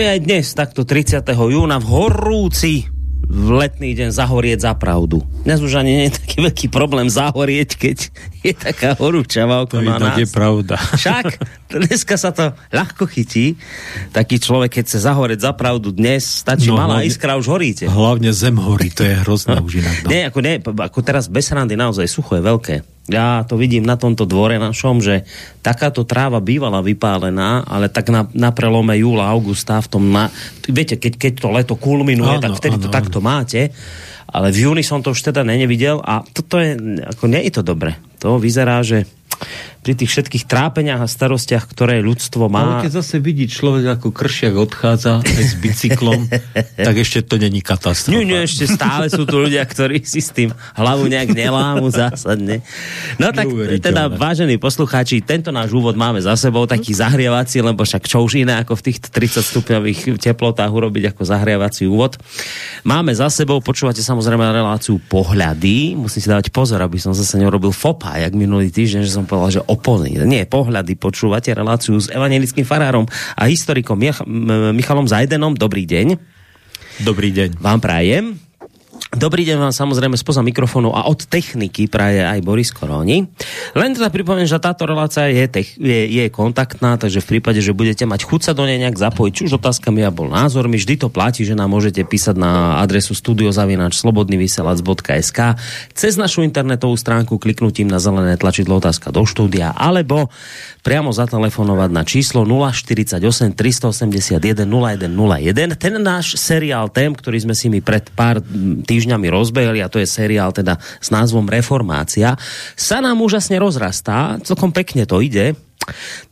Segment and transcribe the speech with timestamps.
[0.00, 1.28] mi aj dnes, takto 30.
[1.28, 2.88] júna v horúci
[3.28, 5.20] v letný deň zahorieť za pravdu.
[5.40, 8.12] Dnes už ani nie je taký veľký problém zahorieť, keď
[8.44, 10.20] je taká horúčava okolo to nás.
[10.20, 10.76] je pravda.
[10.76, 11.26] Však,
[11.80, 13.56] dneska sa to ľahko chytí.
[14.12, 17.88] Taký človek, keď chce zahorieť za pravdu dnes, stačí no, malá hlavne, iskra, už horíte.
[17.88, 19.96] Hlavne zem horí, to je hrozné už inak.
[20.04, 20.08] No.
[20.12, 22.76] Nie, ako, nie, ako teraz bez randy naozaj sucho je veľké
[23.10, 25.26] ja to vidím na tomto dvore našom, že
[25.66, 30.30] takáto tráva bývala vypálená, ale tak na, na prelome júla, augusta v tom, na,
[30.70, 32.96] viete, keď, keď to leto kulminuje, áno, tak vtedy áno, to áno.
[33.02, 33.74] takto máte,
[34.30, 37.62] ale v júni som to už teda nenevidel a toto je, ako nie je to
[37.66, 37.98] dobre.
[38.22, 39.04] To vyzerá, že
[39.80, 42.84] pri tých všetkých trápeniach a starostiach, ktoré ľudstvo má.
[42.84, 46.28] Ale keď zase vidí človek, ako kršiak odchádza aj s bicyklom,
[46.88, 48.12] tak ešte to není katastrofa.
[48.12, 52.60] Nie, nie, ešte stále sú tu ľudia, ktorí si s tým hlavu nejak nelámu zásadne.
[53.16, 53.48] No tak
[53.80, 58.44] teda, vážení poslucháči, tento náš úvod máme za sebou, taký zahrievací, lebo však čo už
[58.44, 62.20] iné ako v tých 30 stupňových teplotách urobiť ako zahrievací úvod.
[62.84, 67.72] Máme za sebou, počúvate samozrejme reláciu pohľady, musím si dávať pozor, aby som zase nerobil
[67.72, 70.98] fopa, jak minulý týždeň, že som povedal, že opony, nie pohľady.
[70.98, 73.06] Počúvate reláciu s evangelickým farárom
[73.38, 74.26] a historikom Mich-
[74.74, 75.54] Michalom Zajdenom.
[75.54, 76.18] Dobrý deň.
[77.06, 77.62] Dobrý deň.
[77.62, 78.49] Vám prajem.
[79.10, 83.26] Dobrý deň vám samozrejme spoza mikrofónu a od techniky praje aj Boris Koroni.
[83.74, 87.74] Len teda pripomínam, že táto relácia je, tech, je, je kontaktná, takže v prípade, že
[87.74, 91.10] budete mať chuť sa do nej nejak zapojiť, či už otázkami alebo názormi, vždy to
[91.10, 95.38] platí, že nám môžete písať na adresu studiozavinač.slobodnyvysielac.sk
[95.90, 100.30] cez našu internetovú stránku kliknutím na zelené tlačidlo otázka do štúdia alebo
[100.86, 105.74] priamo zatelefonovať na číslo 048 381 0101.
[105.74, 109.96] Ten náš seriál tém, ktorý sme si mi pred pár týždňami týždňami rozbehli a to
[109.96, 112.36] je seriál teda s názvom Reformácia,
[112.76, 115.56] sa nám úžasne rozrastá, celkom pekne to ide,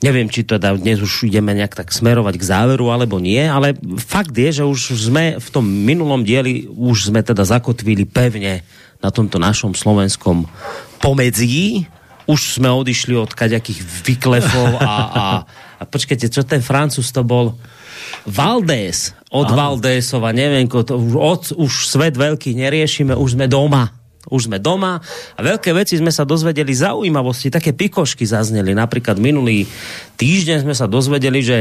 [0.05, 4.37] Neviem, či teda dnes už ideme nejak tak smerovať k záveru, alebo nie, ale fakt
[4.37, 8.63] je, že už sme v tom minulom dieli, už sme teda zakotvili pevne
[9.01, 10.47] na tomto našom slovenskom
[11.03, 11.89] pomedzí.
[12.29, 15.25] Už sme odišli od kaďakých vyklefov a, a,
[15.81, 17.57] a počkajte, čo ten Francúz to bol?
[18.29, 23.93] Valdés, od Valdésova, neviem, to, od, už svet veľký neriešime, už sme doma.
[24.29, 25.01] Už sme doma
[25.37, 28.77] a veľké veci sme sa dozvedeli zaujímavosti, také pikošky zazneli.
[28.77, 29.65] Napríklad minulý
[30.21, 31.59] týždeň sme sa dozvedeli, že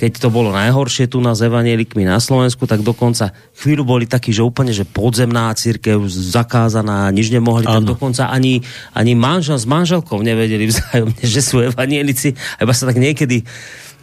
[0.00, 4.40] keď to bolo najhoršie tu na evanielikmi na Slovensku, tak dokonca chvíľu boli takí, že
[4.40, 7.84] úplne, že podzemná církev zakázaná, nič nemohli, ano.
[7.84, 8.64] tak dokonca ani,
[8.96, 12.32] ani manžel s manželkou nevedeli vzájomne, že sú evanielici.
[12.56, 13.44] A iba sa tak niekedy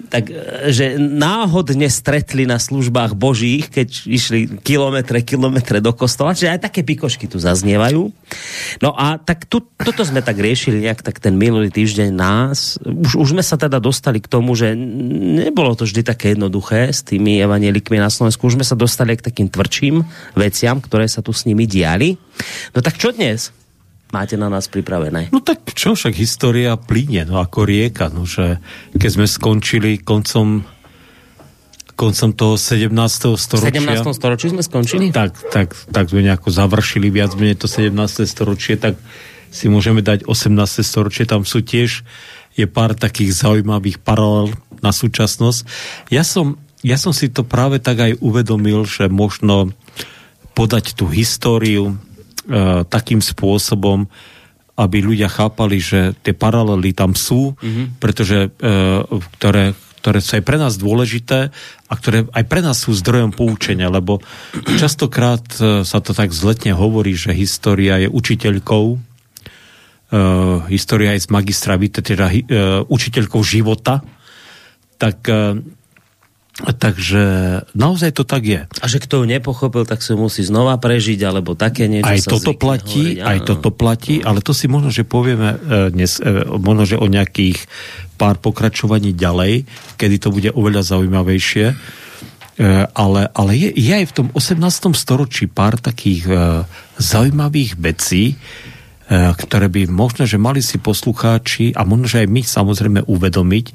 [0.07, 6.53] tak, e, že náhodne stretli na službách božích, keď išli kilometre, kilometre do kostola, čiže
[6.53, 8.13] aj také pikošky tu zaznievajú.
[8.79, 12.77] No a tak tu, toto sme tak riešili nejak tak ten minulý týždeň nás.
[12.85, 17.03] Už, už sme sa teda dostali k tomu, že nebolo to vždy také jednoduché s
[17.03, 18.47] tými evanielikmi na Slovensku.
[18.47, 20.05] Už sme sa dostali k takým tvrdším
[20.37, 22.15] veciam, ktoré sa tu s nimi diali.
[22.71, 23.51] No tak čo dnes?
[24.12, 25.29] Máte na nás pripravené?
[25.31, 28.59] No tak čo, však história plyne, no ako rieka, no že
[28.95, 30.63] keď sme skončili koncom
[31.97, 32.94] koncom toho 17.
[33.41, 34.06] storočia.
[34.06, 34.13] 17.
[34.13, 35.09] storočí sme skončili?
[35.09, 37.90] Tak, tak, tak sme nejako završili viac menej to 17.
[38.29, 39.01] storočie, tak
[39.50, 40.53] si môžeme dať 18.
[40.85, 42.06] storočie, tam sú tiež
[42.57, 45.59] je pár takých zaujímavých paralel na súčasnosť.
[46.09, 49.74] Ja som, ja som si to práve tak aj uvedomil, že možno
[50.57, 52.01] podať tú históriu
[52.87, 54.07] takým spôsobom,
[54.77, 57.97] aby ľudia chápali, že tie paralely tam sú, mm-hmm.
[57.97, 58.49] pretože e,
[59.41, 59.73] ktoré,
[60.05, 61.49] ktoré sú aj pre nás dôležité
[61.89, 64.21] a ktoré aj pre nás sú zdrojom poučenia, lebo
[64.77, 68.97] častokrát e, sa to tak zletne hovorí, že história je učiteľkou, e,
[70.69, 72.45] história je z magistra teda e,
[72.85, 74.05] učiteľkou života,
[75.01, 75.57] tak e,
[76.57, 77.24] Takže
[77.77, 78.62] naozaj to tak je.
[78.65, 82.57] A že kto ju nepochopil, tak si musí znova prežiť, alebo také niečo Aj toto
[82.57, 85.57] platí, hovoriť, aj toto platí, ale to si možno, že povieme e,
[85.94, 87.62] dnes, e, možno, že o nejakých
[88.18, 89.69] pár pokračovaní ďalej,
[90.01, 91.65] kedy to bude oveľa zaujímavejšie.
[91.69, 91.75] E,
[92.89, 94.98] ale, ale je, je aj v tom 18.
[94.98, 96.25] storočí pár takých
[96.98, 98.33] zaujímavých vecí,
[99.07, 103.65] ktoré by možno, že mali si poslucháči a možno, že aj my samozrejme uvedomiť,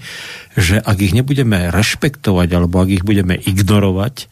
[0.60, 4.28] že ak ich nebudeme rešpektovať alebo ak ich budeme ignorovať,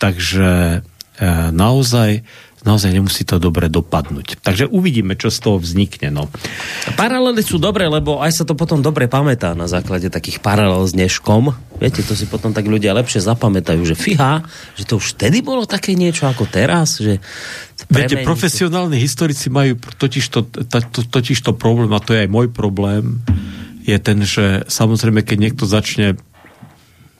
[0.00, 2.24] takže eh, naozaj
[2.62, 4.38] naozaj nemusí to dobre dopadnúť.
[4.42, 6.14] Takže uvidíme, čo z toho vznikne.
[6.14, 6.30] No.
[6.94, 10.94] Paralely sú dobré, lebo aj sa to potom dobre pamätá na základe takých paralel s
[10.94, 11.50] dneškom.
[11.82, 14.46] Viete, to si potom tak ľudia lepšie zapamätajú, že fiha,
[14.78, 17.18] že to už vtedy bolo také niečo ako teraz, že
[17.90, 22.46] Viete, profesionálni historici majú totiž to, to, totiž to problém, a to je aj môj
[22.46, 23.18] problém,
[23.82, 26.14] je ten, že samozrejme, keď niekto začne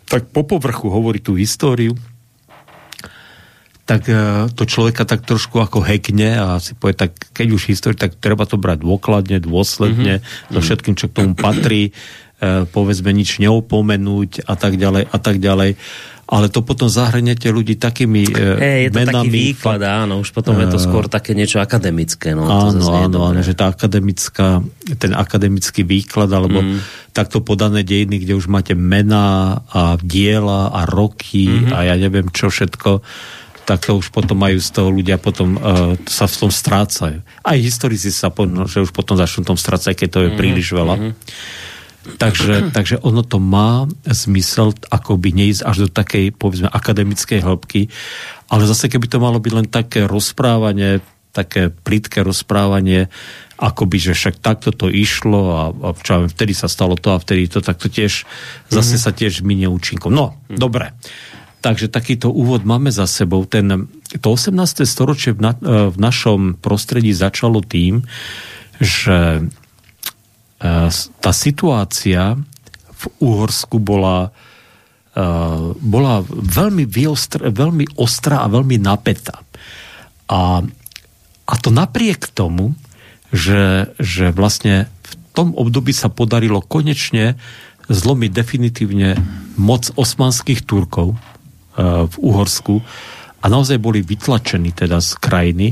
[0.06, 1.96] tak po povrchu hovorí tú históriu,
[3.82, 7.98] tak e, to človeka tak trošku ako hekne a si povie, tak keď už históriu,
[7.98, 10.52] tak treba to brať dôkladne, dôsledne, mm-hmm.
[10.54, 15.42] so všetkým, čo k tomu patrí, e, povedzme nič neopomenúť a tak ďalej a tak
[15.42, 15.74] ďalej
[16.32, 19.12] ale to potom zahrnete ľudí takými e, hey, je to menami.
[19.12, 22.32] taký výklad, áno, už potom je to skôr také niečo akademické.
[22.32, 24.64] No, áno, to áno, áno, že tá akademická,
[24.96, 27.12] ten akademický výklad, alebo mm.
[27.12, 31.76] takto podané dejiny, kde už máte mená a diela a roky mm-hmm.
[31.76, 33.04] a ja neviem čo všetko,
[33.62, 37.22] tak to už potom majú z toho ľudia potom uh, sa v tom strácajú.
[37.22, 40.40] Aj historici sa, no, že už potom začnú tom strácať, keď to je mm-hmm.
[40.40, 40.94] príliš veľa.
[40.98, 41.12] Mm-hmm.
[42.18, 47.86] Takže, takže ono to má zmysel akoby neísť až do takej, povedzme, akademickej hĺbky,
[48.50, 50.98] ale zase keby to malo byť len také rozprávanie,
[51.32, 53.08] také plítke rozprávanie,
[53.56, 57.46] akoby, že však takto to išlo a, a čo vtedy sa stalo to a vtedy
[57.46, 58.26] to, tak to tiež
[58.68, 59.04] zase mm-hmm.
[59.06, 60.10] sa tiež minie účinkom.
[60.10, 60.58] No, mm-hmm.
[60.58, 60.92] dobre.
[61.62, 63.46] Takže takýto úvod máme za sebou.
[63.46, 63.86] Ten,
[64.18, 64.82] to 18.
[64.82, 68.02] storočie v, na, v našom prostredí začalo tým,
[68.82, 69.46] že
[71.22, 72.38] tá situácia
[72.90, 74.30] v Uhorsku bola,
[75.78, 79.42] bola veľmi, vyostr, veľmi ostrá a veľmi napätá.
[80.30, 80.62] A,
[81.46, 82.78] a to napriek tomu,
[83.34, 87.34] že, že vlastne v tom období sa podarilo konečne
[87.90, 89.18] zlomiť definitívne
[89.58, 91.18] moc osmanských Turkov
[91.78, 92.84] v Uhorsku
[93.42, 95.68] a naozaj boli vytlačení teda z krajiny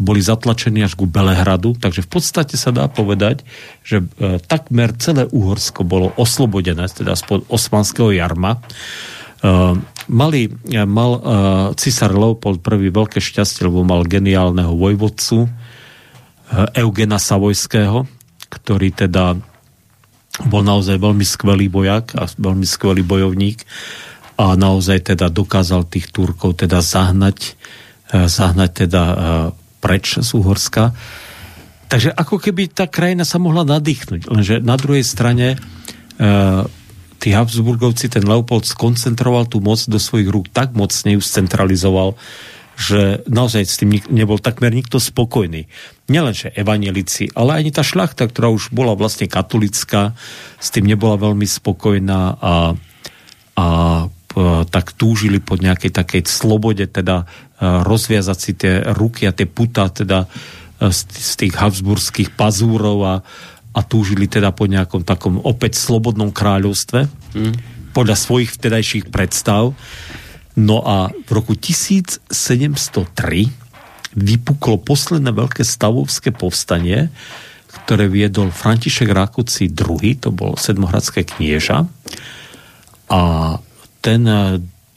[0.00, 3.44] boli zatlačení až ku Belehradu, takže v podstate sa dá povedať,
[3.84, 8.56] že e, takmer celé Uhorsko bolo oslobodené, teda spod osmanského jarma.
[8.56, 8.60] E,
[10.08, 11.22] mali, e, mal e,
[11.76, 15.48] cisár Leopold I veľké šťastie, lebo mal geniálneho vojvodcu e,
[16.80, 18.08] Eugena Savojského,
[18.48, 19.36] ktorý teda
[20.48, 23.68] bol naozaj veľmi skvelý bojak a veľmi skvelý bojovník
[24.40, 27.52] a naozaj teda dokázal tých Turkov teda zahnať,
[28.08, 29.14] e, zahnať teda e,
[29.84, 30.96] preč z Uhorska.
[31.92, 34.32] Takže ako keby tá krajina sa mohla nadýchnuť.
[34.32, 35.58] Lenže na druhej strane
[36.16, 36.24] e,
[37.20, 42.16] tí Habsburgovci, ten Leopold skoncentroval tú moc do svojich rúk, tak mocne ju scentralizoval,
[42.80, 45.68] že naozaj s tým nebol takmer nikto spokojný.
[46.08, 50.16] Nielenže evanelici, ale ani tá šlachta, ktorá už bola vlastne katolická,
[50.56, 52.54] s tým nebola veľmi spokojná a,
[53.60, 53.66] a
[54.70, 57.26] tak túžili po nejakej takej slobode, teda
[57.60, 60.28] rozviazať si tie ruky a tie puta teda e,
[60.88, 63.14] z, z tých habsburských pazúrov a,
[63.76, 67.00] a túžili teda po nejakom takom opäť slobodnom kráľovstve
[67.36, 67.54] mm.
[67.92, 69.76] podľa svojich vtedajších predstav.
[70.56, 72.32] No a v roku 1703
[74.10, 77.12] vypuklo posledné veľké stavovské povstanie,
[77.70, 81.86] ktoré viedol František Rákoci II, to bol sedmohradské knieža.
[83.06, 83.20] A
[84.00, 84.26] ten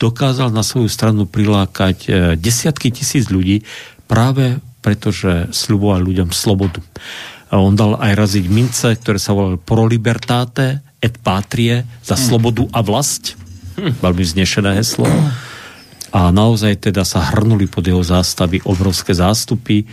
[0.04, 3.64] dokázal na svoju stranu prilákať e, desiatky tisíc ľudí
[4.12, 6.84] práve preto, že sľuboval ľuďom slobodu.
[7.56, 12.22] On dal aj raziť mince, ktoré sa volali pro libertate et patrie, za hm.
[12.22, 13.40] slobodu a vlast.
[13.80, 14.04] Hm.
[14.04, 15.08] Veľmi vznešené heslo.
[16.14, 19.88] A naozaj teda sa hrnuli pod jeho zástavy obrovské zástupy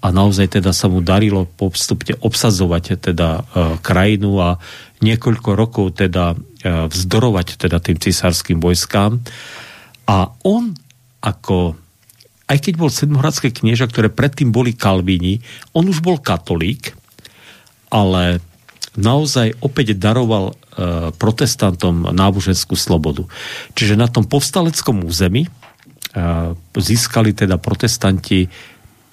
[0.00, 3.42] a naozaj teda sa mu darilo postupne obsazovať teda e,
[3.82, 4.48] krajinu a
[5.02, 9.22] niekoľko rokov teda vzdorovať teda tým cisárským vojskám.
[10.06, 10.74] A on
[11.22, 11.74] ako,
[12.46, 15.42] aj keď bol sedmohradské knieža, ktoré predtým boli kalvíni,
[15.74, 16.94] on už bol katolík,
[17.90, 18.38] ale
[18.96, 20.54] naozaj opäť daroval e,
[21.14, 23.26] protestantom náboženskú slobodu.
[23.76, 25.50] Čiže na tom povstaleckom území e,
[26.78, 28.48] získali teda protestanti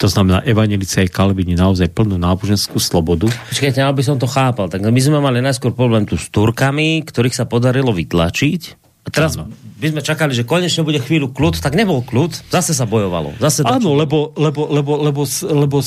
[0.03, 3.31] to znamená evanelici aj kalvini naozaj plnú náboženskú slobodu.
[3.47, 4.67] Počkajte, aby som to chápal.
[4.67, 8.82] Tak my sme mali najskôr problém tu s Turkami, ktorých sa podarilo vytlačiť.
[9.03, 9.51] A teraz ano.
[9.83, 13.35] by sme čakali, že konečne bude chvíľu kľud, tak nebol kľud, zase sa bojovalo.
[13.35, 15.77] Zase Áno, lebo, lebo, lebo, lebo, lebo,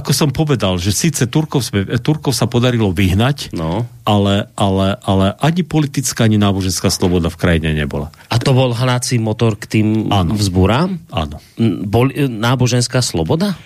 [0.00, 1.64] ako som povedal, že síce Turkov,
[2.04, 3.88] Turkov sa podarilo vyhnať, no.
[4.04, 8.12] ale, ale, ale ani politická, ani náboženská sloboda v krajine nebola.
[8.28, 10.36] A to bol hnací motor k tým ano.
[10.36, 11.00] vzbúram?
[11.08, 11.40] Áno.
[11.88, 13.56] Bol náboženská sloboda?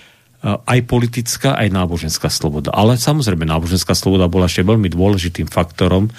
[0.45, 2.69] aj politická, aj náboženská sloboda.
[2.77, 6.13] Ale samozrejme, náboženská sloboda bola ešte veľmi dôležitým faktorom,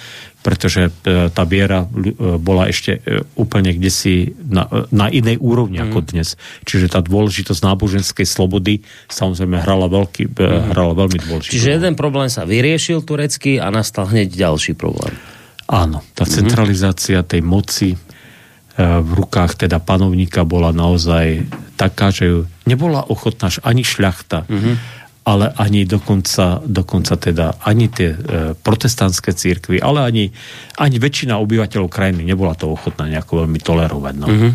[0.46, 0.90] pretože e,
[1.34, 5.90] tá viera e, bola ešte e, úplne kde si na, na inej úrovni mm.
[5.90, 6.06] ako mhm.
[6.06, 6.28] dnes.
[6.62, 10.70] Čiže tá dôležitosť náboženskej slobody samozrejme hrala, veľký, mm.
[10.70, 11.50] hrala veľmi dôležitý.
[11.50, 15.18] Čiže jeden problém sa vyriešil turecky a nastal hneď ďalší problém.
[15.66, 16.30] Áno, tá mm.
[16.30, 17.98] centralizácia tej moci
[18.76, 21.48] v rukách teda panovníka bola naozaj
[21.80, 24.74] taká, že nebola ochotná ani šľachta, mm-hmm.
[25.26, 28.18] Ale ani dokonca, dokonca teda ani tie e,
[28.54, 30.24] protestantské církvy, ale ani,
[30.78, 34.14] ani väčšina obyvateľov krajiny nebola to ochotná nejako veľmi tolerovať.
[34.22, 34.26] No.
[34.30, 34.52] Mm-hmm.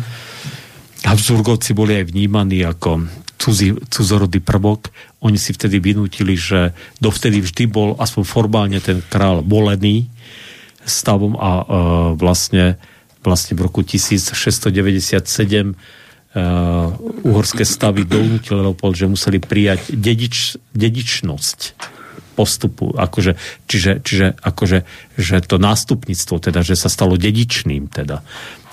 [1.04, 3.04] Habsburgovci boli aj vnímaní ako
[3.36, 4.88] cudzí, cudzorodý prvok.
[5.20, 6.72] Oni si vtedy vynútili, že
[7.04, 10.08] dovtedy vždy bol aspoň formálne ten král volený
[10.88, 11.64] stavom a e,
[12.16, 12.80] vlastne,
[13.20, 16.00] vlastne v roku 1697 uh,
[17.22, 21.76] uhorské stavy donútil Leopold, že museli prijať dedič, dedičnosť
[22.32, 23.36] postupu, akože,
[23.68, 24.88] čiže, čiže akože,
[25.20, 28.24] že to nástupníctvo, teda, že sa stalo dedičným, teda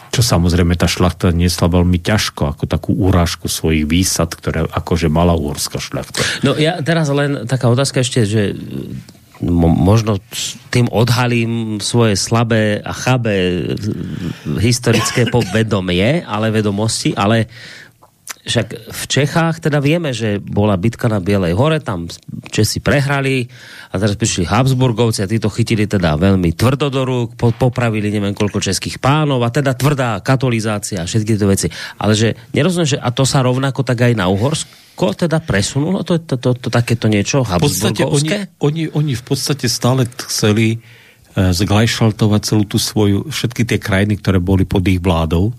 [0.10, 5.38] čo samozrejme tá šlachta niesla veľmi ťažko, ako takú úrážku svojich výsad, ktoré akože mala
[5.38, 6.25] uhorská šlachta.
[6.42, 8.58] No ja teraz len taká otázka ešte, že
[9.48, 10.19] možno
[10.69, 13.72] tým odhalím svoje slabé a chabé
[14.60, 17.48] historické povedomie, ale vedomosti, ale
[18.39, 22.10] však v Čechách teda vieme, že bola bitka na Bielej hore, tam
[22.50, 23.46] Česi prehrali
[23.93, 28.63] a teraz prišli Habsburgovci a títo chytili teda veľmi tvrdo do rúk, popravili neviem koľko
[28.63, 31.67] českých pánov a teda tvrdá katolizácia a všetky tieto veci.
[32.01, 36.03] Ale že nerozumiem, že a to sa rovnako tak aj na Uhorsko Rusko teda presunulo
[36.03, 38.51] to, to, to, to takéto niečo Habsburgovské?
[38.60, 40.77] Oni, oni, oni v podstate stále chceli e,
[41.56, 45.56] zglajšaltovať celú tú svoju, všetky tie krajiny, ktoré boli pod ich vládou.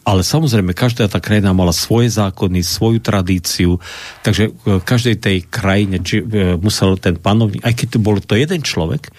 [0.00, 3.76] Ale samozrejme, každá tá krajina mala svoje zákony, svoju tradíciu,
[4.24, 8.32] takže v každej tej krajine či, e, musel ten panovník, aj keď to bol to
[8.32, 9.12] jeden človek,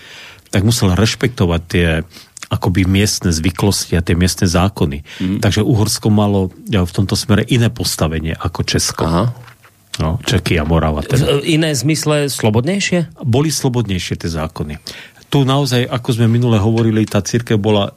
[0.49, 2.01] tak musel rešpektovať tie
[2.49, 5.05] akoby miestne zvyklosti a tie miestne zákony.
[5.21, 5.37] Mm.
[5.37, 9.05] Takže Uhorsko malo e, v tomto smere iné postavenie ako Česko.
[9.05, 9.50] Aha.
[9.99, 11.03] No, Čeky a Morava.
[11.03, 11.43] Teda.
[11.43, 13.11] Iné zmysle slobodnejšie?
[13.27, 14.79] Boli slobodnejšie tie zákony.
[15.27, 17.91] Tu naozaj, ako sme minule hovorili, tá církev bola,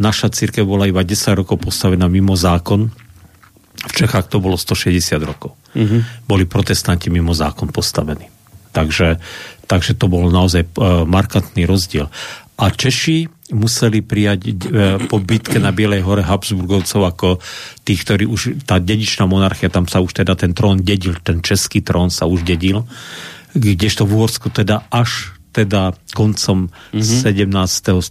[0.00, 2.88] naša církev bola iba 10 rokov postavená mimo zákon.
[3.76, 5.52] V Čechách to bolo 160 rokov.
[5.76, 6.24] Mm-hmm.
[6.24, 8.32] Boli protestanti mimo zákon postavení.
[8.72, 9.16] Takže,
[9.68, 12.12] takže to bol naozaj uh, markantný rozdiel.
[12.56, 14.52] A Češi museli prijať e,
[15.06, 17.28] po bitke na Bielej hore Habsburgovcov ako
[17.86, 21.84] tých, ktorí už, tá dedičná monarchia, tam sa už teda ten trón dedil, ten český
[21.84, 22.82] trón sa už dedil,
[23.54, 27.48] kdežto v Uhorsku teda až teda koncom mm-hmm.
[27.48, 27.48] 17.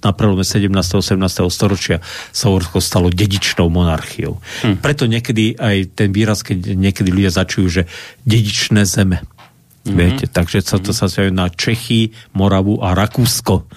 [0.01, 0.65] na prelome 17.
[0.73, 1.45] 18.
[1.53, 2.01] storočia
[2.33, 4.41] sa Uhorsko stalo dedičnou monarchiou.
[4.65, 4.81] Mm.
[4.81, 7.83] Preto niekedy aj ten výraz, keď niekedy ľudia začujú, že
[8.25, 9.21] dedičné zeme.
[9.21, 9.93] Mm-hmm.
[9.93, 13.69] Viete, takže sa to sa na Čechy, Moravu a Rakúsko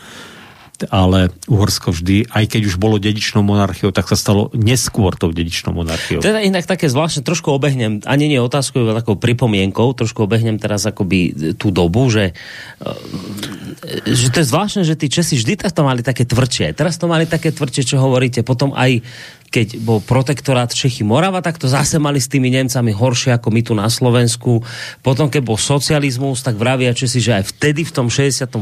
[0.87, 5.75] ale Uhorsko vždy, aj keď už bolo dedičnou monarchiou, tak sa stalo neskôr tou dedičnou
[5.75, 6.23] monarchiou.
[6.23, 10.87] Teda inak také zvláštne, trošku obehnem, ani nie otázkou, ale takou pripomienkou, trošku obehnem teraz
[10.87, 12.38] akoby tú dobu, že,
[12.78, 16.75] e, že to je zvláštne, že tí Česi vždy to mali také tvrdšie.
[16.78, 18.47] Teraz to mali také tvrdšie, čo hovoríte.
[18.47, 19.02] Potom aj
[19.49, 23.61] keď bol protektorát Čechy Morava, tak to zase mali s tými Nemcami horšie ako my
[23.64, 24.61] tu na Slovensku.
[25.00, 28.52] Potom, keď bol socializmus, tak vravia Česi, že aj vtedy v tom 68.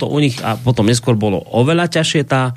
[0.00, 2.56] to u nich a potom neskôr bolo oveľa ťažšie tá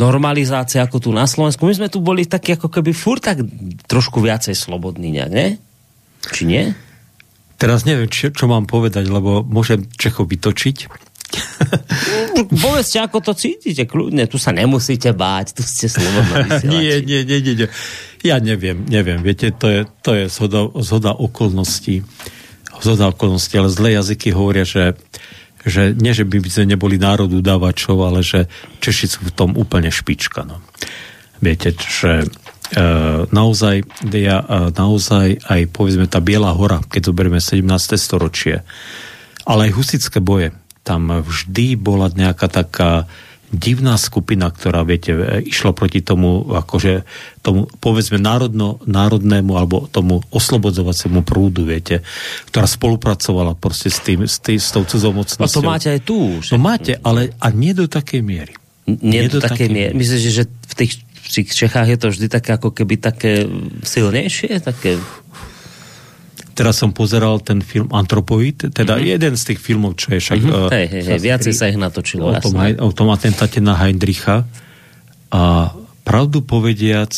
[0.00, 1.68] normalizácia ako tu na Slovensku.
[1.68, 3.44] My sme tu boli takí ako keby furt tak
[3.84, 5.60] trošku viacej slobodní, ne?
[6.32, 6.64] Či nie?
[7.58, 11.07] Teraz neviem, čo, čo mám povedať, lebo môžem Čechov vytočiť
[12.64, 17.38] Povedzte, ako to cítite, kľudne, tu sa nemusíte báť, tu ste slobodno nie, nie, nie,
[17.44, 17.68] nie, nie.
[18.24, 22.02] Ja neviem, neviem, viete, to je, to je zhoda, zhoda okolností,
[22.80, 24.96] zhoda okolností, ale zlé jazyky hovoria, že
[25.66, 28.46] že nie, že by sme neboli národ udávačov, ale že
[28.78, 30.46] Češi sú v tom úplne špička.
[30.46, 30.62] No.
[31.42, 32.26] Viete, že e,
[33.28, 33.76] naozaj,
[34.14, 37.66] ja, e, naozaj aj povedzme tá Biela hora, keď zoberieme 17.
[37.98, 38.62] storočie,
[39.44, 40.54] ale aj husické boje,
[40.88, 43.04] tam vždy bola nejaká taká
[43.48, 45.12] divná skupina, ktorá, viete,
[45.44, 47.08] išla proti tomu, akože
[47.40, 52.04] tomu, povedzme, národno, národnému alebo tomu oslobodzovaciemu prúdu, viete,
[52.52, 55.60] ktorá spolupracovala proste s, tým, s, tým, s tou cudzou mocnosťou.
[55.60, 56.44] A to máte aj tu.
[56.44, 56.50] Že?
[56.56, 58.52] No máte, ale a nie do takej miery.
[58.84, 59.92] Nie, nie do, do takej miery.
[59.96, 63.48] Myslíš, že v tých, v tých Čechách je to vždy také ako keby také
[63.80, 64.60] silnejšie?
[64.60, 65.00] Také
[66.58, 69.12] teraz som pozeral ten film Antropoid, teda mm-hmm.
[69.14, 70.38] jeden z tých filmov, čo je však...
[70.42, 70.66] Mm-hmm.
[70.66, 72.26] Uh, hej, hej, hej, viacej sa ich natočilo.
[72.26, 74.42] O tom, o tom atentáte na Heindricha.
[75.30, 75.70] A
[76.02, 77.14] pravdu povediac,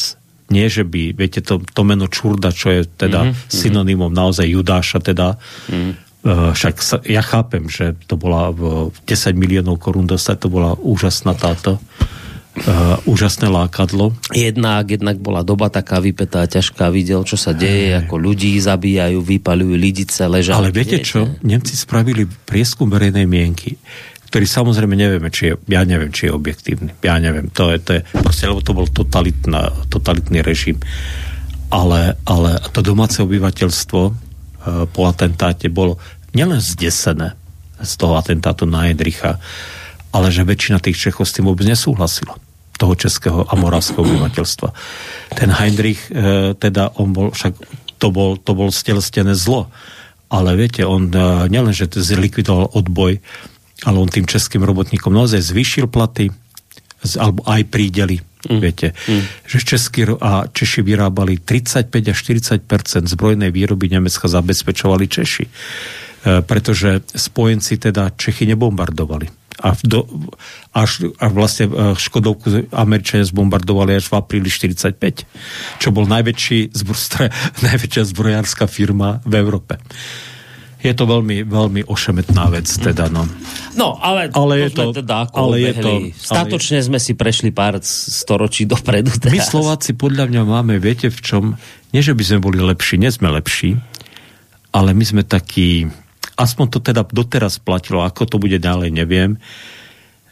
[0.52, 3.48] nie, že by, viete, to, to meno Čurda, čo je teda mm-hmm.
[3.48, 5.40] synonymom naozaj Judáša, teda
[5.72, 6.12] mm-hmm.
[6.20, 11.32] Však sa, ja chápem, že to bola v 10 miliónov korún dostať, to bola úžasná
[11.32, 11.80] táto
[12.56, 14.14] uh, úžasné lákadlo.
[14.34, 18.06] Jednak, jednak bola doba taká vypetá, ťažká, videl, čo sa deje, Aj.
[18.06, 20.58] ako ľudí zabíjajú, vypalujú lidice, ležajú.
[20.58, 21.30] Ale viete čo?
[21.46, 23.78] Nemci spravili prieskum verejnej mienky
[24.30, 26.94] ktorý samozrejme nevieme, či je, ja neviem, či je objektívny.
[27.02, 30.78] Ja neviem, to je, to je proste, lebo to bol totalitná, totalitný režim.
[31.66, 34.14] Ale, ale to domáce obyvateľstvo uh,
[34.86, 35.98] po atentáte bolo
[36.30, 37.34] nielen zdesené
[37.82, 39.42] z toho atentátu na Heidricha,
[40.10, 42.38] ale že väčšina tých Čechov s tým vôbec nesúhlasila
[42.80, 44.68] toho českého a moravského obyvateľstva.
[45.36, 47.52] Ten Heinrich, e, teda on bol, však
[48.00, 49.68] to bol, to bol stelstené zlo,
[50.32, 53.20] ale viete, on e, nielen, že zlikvidoval odboj,
[53.84, 56.32] ale on tým českým robotníkom naozaj zvýšil platy,
[57.04, 58.16] z, alebo aj prídeli,
[58.48, 58.60] mm.
[58.64, 59.44] viete, mm.
[59.44, 62.18] že Česky a Češi vyrábali 35 až
[62.64, 65.44] 40% zbrojnej výroby Nemecka zabezpečovali Češi.
[65.44, 65.50] E,
[66.40, 70.08] pretože spojenci teda Čechy nebombardovali a, do,
[70.72, 74.96] až, a vlastne e, Škodovku Američania zbombardovali až v apríli 45,
[75.76, 76.96] čo bol najväčší zbro,
[77.68, 79.76] najväčšia zbrojárska firma v Európe.
[80.80, 83.28] Je to veľmi, veľmi ošemetná vec, teda, no.
[83.76, 86.86] No, ale, ale je to, teda ako ale je to, Statočne ale...
[86.88, 89.36] sme si prešli pár storočí dopredu teraz.
[89.36, 91.44] My Slováci podľa mňa máme, viete v čom,
[91.92, 93.76] nie že by sme boli lepší, nie sme lepší,
[94.72, 95.84] ale my sme takí,
[96.40, 99.36] aspoň to teda doteraz platilo, ako to bude ďalej, neviem.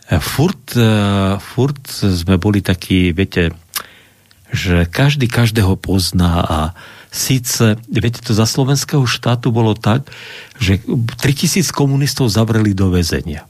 [0.08, 3.52] E, furt, e, furt sme boli takí, viete,
[4.48, 6.58] že každý každého pozná a
[7.12, 10.08] síce, viete, to za slovenského štátu bolo tak,
[10.56, 10.80] že
[11.20, 13.44] 3000 komunistov zavreli do väzenia.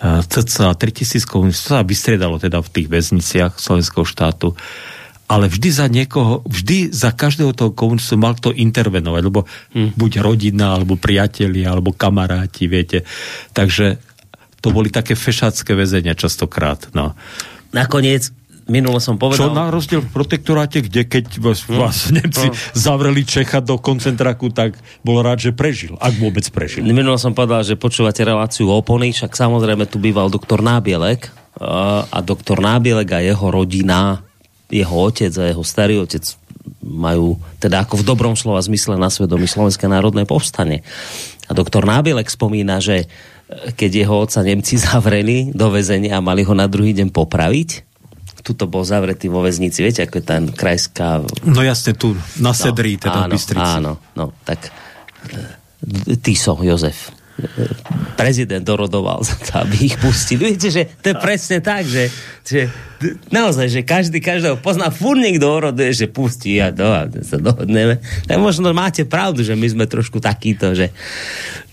[0.00, 4.56] E, cca 3000 komunistov sa vystriedalo teda v tých väzniciach slovenského štátu
[5.28, 9.44] ale vždy za niekoho, vždy za každého toho komunistu mal to intervenovať, lebo
[9.76, 9.94] hmm.
[9.94, 13.04] buď rodina, alebo priatelia, alebo kamaráti, viete.
[13.52, 14.00] Takže
[14.64, 16.88] to boli také fešácké väzenia častokrát.
[16.96, 17.12] No.
[17.76, 18.32] Nakoniec
[18.68, 19.48] Minule som povedal...
[19.48, 21.72] Čo na rozdiel v protektoráte, kde keď vás, hm.
[21.80, 22.54] vás Nemci no.
[22.76, 26.84] zavreli Čecha do koncentráku, tak bol rád, že prežil, ak vôbec prežil.
[26.84, 31.32] Minule som povedal, že počúvate reláciu opony, však samozrejme tu býval doktor Nábielek
[32.12, 34.27] a doktor Nábielek a jeho rodina
[34.68, 36.24] jeho otec a jeho starý otec
[36.84, 40.84] majú teda ako v dobrom slova zmysle na svedomí Slovenské národné povstanie.
[41.48, 46.44] A doktor Nábielek spomína, že e, keď jeho otca Nemci zavreli do väzenia a mali
[46.44, 47.88] ho na druhý deň popraviť,
[48.44, 51.20] tuto bol zavretý vo väznici, viete, ako je tá krajská...
[51.44, 53.74] No jasne, tu na Sedrí, no, teda áno, v Bystrici.
[53.76, 54.72] Áno, no, tak
[55.28, 57.17] e, Tiso, Jozef
[58.18, 60.50] prezident dorodoval za to, aby ich pustili.
[60.50, 62.10] Viete, že to je presne tak, že,
[62.42, 62.66] že
[63.30, 68.02] naozaj, že každý každého pozná, furt niekto oroduje, že pustí a to a sa dohodneme.
[68.26, 70.90] Tak možno máte pravdu, že my sme trošku takíto, že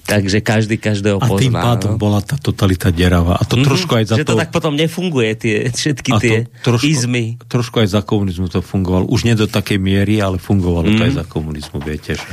[0.05, 1.33] Takže každý každého pozná.
[1.33, 2.01] A tým pádom no?
[2.01, 3.41] bola tá totalita deravá.
[3.41, 4.37] A to mm-hmm, trošku aj za že to...
[4.37, 7.41] to tak potom nefunguje, tie, všetky a tie trošku, izmy.
[7.49, 9.09] Trošku aj za komunizmu to fungovalo.
[9.09, 10.97] Už nie do takej miery, ale fungovalo mm.
[11.01, 11.17] to aj mhm.
[11.17, 12.13] za komunizmu, viete.
[12.13, 12.25] Že...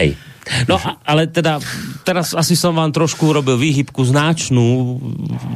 [0.00, 0.10] Hej.
[0.66, 1.60] No ale teda,
[2.02, 4.98] teraz asi som vám trošku urobil výhybku značnú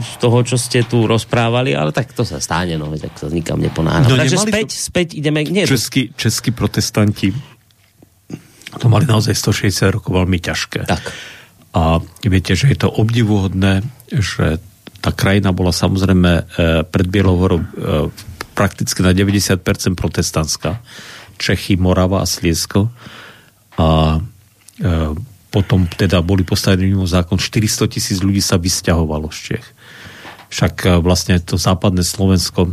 [0.00, 3.58] z toho, čo ste tu rozprávali, ale tak to sa stane, no, tak sa nikam
[3.58, 4.08] neponáhľa.
[4.08, 4.78] No, Takže späť, to...
[4.78, 5.44] späť ideme...
[5.48, 7.32] Nie, českí, českí protestanti
[8.80, 10.88] to mali naozaj 160 rokov veľmi ťažké.
[10.88, 11.04] Tak.
[11.76, 14.60] A viete, že je to obdivuhodné, že
[15.02, 16.42] tá krajina bola samozrejme e,
[16.86, 17.66] pred Bielohorou e,
[18.52, 19.60] prakticky na 90%
[19.96, 20.80] protestantská.
[21.36, 22.88] Čechy, Morava a Sliesko.
[23.76, 24.20] A
[25.52, 29.66] potom teda boli postavení mimo zákon, 400 tisíc ľudí sa vysťahovalo z Čech.
[30.48, 32.72] Však e, vlastne to západné Slovensko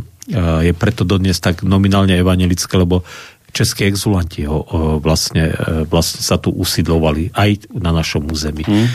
[0.64, 3.04] je preto dodnes tak nominálne evangelické, lebo
[3.50, 4.62] českí exulanti ho
[5.02, 5.50] vlastne,
[5.90, 8.62] vlastne sa tu usidlovali aj na našom území.
[8.62, 8.86] Hmm.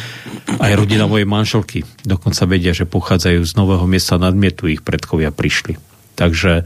[0.64, 5.76] Aj rodina mojej manželky dokonca vedia, že pochádzajú z nového miesta nadmietu, ich predkovia prišli.
[6.16, 6.64] Takže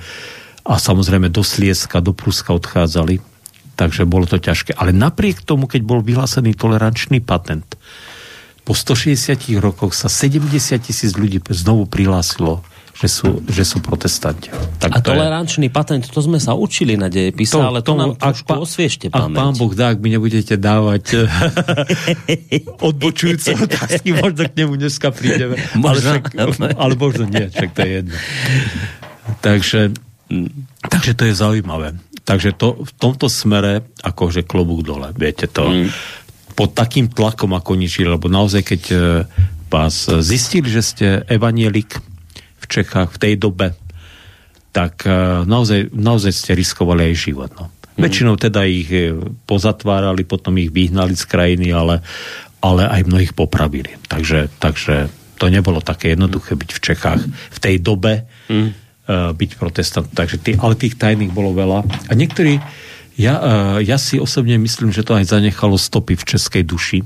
[0.70, 3.18] a samozrejme do Slieska, do Pruska odchádzali
[3.80, 4.76] takže bolo to ťažké.
[4.76, 7.80] Ale napriek tomu, keď bol vyhlásený tolerančný patent,
[8.68, 10.52] po 160 rokoch sa 70
[10.84, 12.60] tisíc ľudí znovu prihlásilo
[13.00, 14.52] že sú, že sú protestanti.
[14.76, 15.74] Tak a tolerančný je...
[15.74, 19.08] patent, to sme sa učili na dejepise, to, ale to tomu, nám trošku pa, pamäť.
[19.16, 25.16] A pán Boh dá, ak mi nebudete dávať eh, odbočujúce otázky, možno k nemu dneska
[25.16, 25.56] prídeme.
[25.80, 25.88] Možno.
[25.88, 26.24] Ale, však,
[26.76, 28.16] ale možno nie, však to je jedno.
[29.40, 29.82] Takže,
[30.92, 31.96] takže to je zaujímavé.
[32.30, 35.66] Takže to, v tomto smere, akože klobúk dole, viete to.
[35.66, 35.90] Mm.
[36.54, 38.98] Pod takým tlakom, ako oni žili, lebo naozaj, keď e,
[39.66, 41.98] vás zistili, že ste evanielik
[42.62, 43.74] v Čechách v tej dobe,
[44.70, 47.50] tak e, naozaj, naozaj ste riskovali aj život.
[47.58, 47.74] No.
[47.98, 48.06] Mm.
[48.06, 49.10] Väčšinou teda ich e,
[49.50, 52.06] pozatvárali, potom ich vyhnali z krajiny, ale,
[52.62, 53.98] ale aj mnohých popravili.
[54.06, 55.10] Takže, takže
[55.42, 58.30] to nebolo také jednoduché byť v Čechách v tej dobe.
[58.54, 60.06] Mm byť protestant.
[60.14, 61.82] Takže tý, ale tých tajných bolo veľa.
[62.10, 62.62] A niektorí,
[63.18, 67.00] ja, eh, ja si osobne myslím, že to aj zanechalo stopy v českej duši,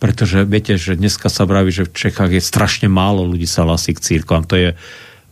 [0.00, 3.92] pretože viete, že dneska sa vraví, že v Čechách je strašne málo ľudí sa hlasí
[3.96, 4.44] k církvam.
[4.48, 4.70] To je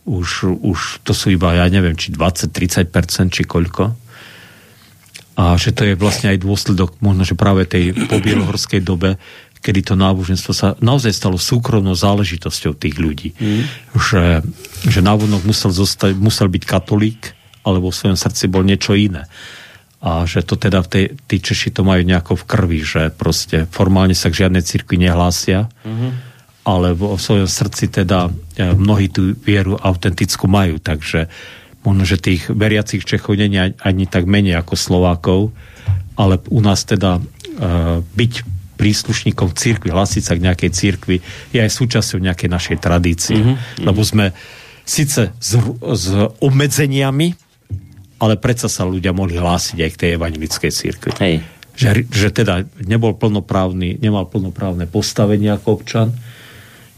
[0.05, 3.93] už, už to sú iba, ja neviem, či 20-30%, či koľko.
[5.35, 9.19] A že to je vlastne aj dôsledok možno, že práve tej pobielohorskej dobe,
[9.65, 13.33] kedy to náboženstvo sa naozaj stalo súkromnou záležitosťou tých ľudí.
[13.33, 13.65] Mm.
[13.97, 14.23] Že,
[14.85, 17.33] že návonok musel, zostať, musel byť katolík,
[17.65, 19.25] ale vo svojom srdci bol niečo iné.
[20.05, 24.13] A že to teda tej, tí Češi to majú nejako v krvi, že proste formálne
[24.13, 26.11] sa k žiadnej cirkvi nehlásia, mm-hmm.
[26.69, 31.25] ale vo svojom srdci teda e, mnohí tú vieru autentickú majú, takže
[31.81, 35.39] možno, že tých veriacich Čechov nie je ani tak menej ako Slovákov,
[36.17, 41.17] ale u nás teda uh, byť príslušníkom cirkvi, hlasiť sa k nejakej cirkvi,
[41.51, 43.39] je aj súčasťou nejakej našej tradície.
[43.39, 43.87] Mm-hmm.
[43.87, 44.35] Lebo sme
[44.85, 46.05] síce s, s
[46.39, 47.33] obmedzeniami,
[48.21, 51.11] ale predsa sa ľudia mohli hlásiť aj k tej evangelickej cirkvi.
[51.19, 51.35] Hej.
[51.75, 56.15] Že, že teda nebol plnoprávny, nemal plnoprávne postavenie ako občan,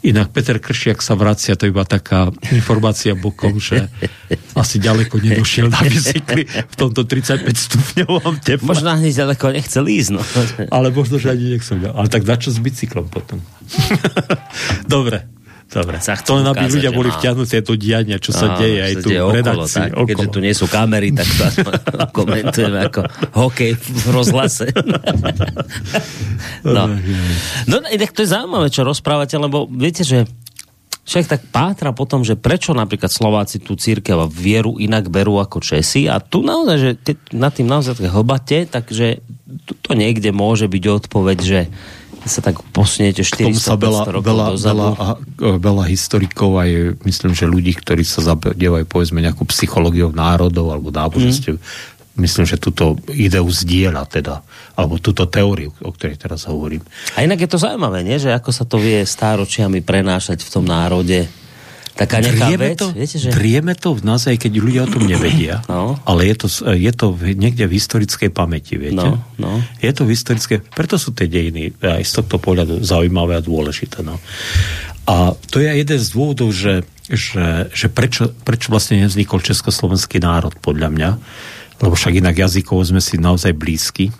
[0.07, 3.91] Inak Peter Kršiak sa vracia, to iba taká informácia bokom, že
[4.55, 8.71] asi ďaleko nedošiel na bicykli v tomto 35 stupňovom teple.
[8.71, 10.09] Možno ani ďaleko nechcel ísť.
[10.15, 10.23] No.
[10.71, 11.83] Ale možno, že ani nechcel.
[11.91, 13.43] Ale tak na čo s bicyklom potom?
[14.87, 15.36] Dobre.
[15.67, 15.99] Dobre.
[15.99, 19.11] Sa to len aby ľudia boli vťahnutí aj to diania, čo sa deje aj tu
[19.11, 19.91] v redakcii.
[19.91, 21.43] Tak, keďže tu nie sú kamery, tak to
[22.23, 23.03] komentujeme ako
[23.35, 24.71] hokej v rozhlase.
[26.75, 26.87] no.
[27.67, 30.23] no, inak to je zaujímavé, čo rozprávate, lebo viete, že
[31.07, 35.63] však tak pátra potom, že prečo napríklad Slováci tú církev a vieru inak berú ako
[35.63, 39.23] Česi a tu naozaj, že keď nad tým naozaj hlbate, takže
[39.63, 41.59] tu to niekde môže byť odpoveď, že
[42.27, 44.77] sa tak posuniete 400 sa veľa, rokov veľa, dozadu.
[44.77, 45.07] Veľa,
[45.57, 51.57] veľa historikov aj myslím, že ľudí, ktorí sa zabievajú povedzme nejakú psychológiou národov alebo náboženstiev,
[51.57, 52.19] mm.
[52.19, 54.43] myslím, že túto ideu zdieľa teda,
[54.75, 56.83] alebo túto teóriu, o ktorej teraz hovorím.
[57.15, 58.19] A inak je to zaujímavé, nie?
[58.19, 61.46] že ako sa to vie stáročiami prenášať v tom národe
[61.97, 63.33] taká nejaká drieme vec, to, viete, že...
[63.33, 65.97] Drieme to v nás, aj keď ľudia o tom nevedia, no.
[66.05, 69.01] ale je to, je to niekde v historickej pamäti, viete?
[69.01, 69.59] No, no.
[69.81, 74.05] Je to v historické, preto sú tie dejiny aj z tohto pohľadu zaujímavé a dôležité.
[74.05, 74.21] No.
[75.09, 80.53] A to je jeden z dôvodov, že, že, že prečo, prečo vlastne nevznikol československý národ,
[80.61, 81.09] podľa mňa,
[81.81, 84.13] lebo však inak jazykovo sme si naozaj blízki.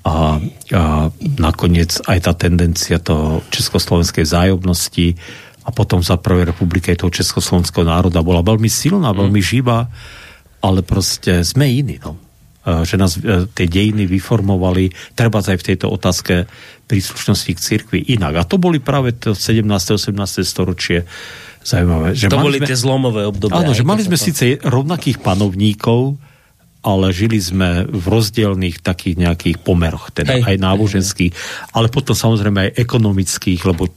[0.00, 0.40] A,
[0.72, 5.20] a nakoniec aj tá tendencia toho československej zájobnosti
[5.64, 9.48] a potom za prvej republike toho československého národa bola veľmi silná, veľmi mm.
[9.48, 9.88] živá,
[10.64, 12.16] ale proste sme iní, no.
[12.60, 16.44] Že nás e, tie dejiny vyformovali, treba aj v tejto otázke
[16.84, 18.36] príslušnosti k cirkvi inak.
[18.36, 19.64] A to boli práve to 17.
[19.64, 20.12] 18.
[20.44, 21.08] storočie
[21.64, 22.12] zaujímavé.
[22.12, 23.64] Že to boli sme, tie zlomové obdobia.
[23.64, 24.24] Áno, že mali sme to...
[24.28, 26.20] síce rovnakých panovníkov,
[26.80, 31.40] ale žili sme v rozdielných takých nejakých pomeroch, teda hej, aj náboženských, hej.
[31.76, 33.92] ale potom samozrejme aj ekonomických, lebo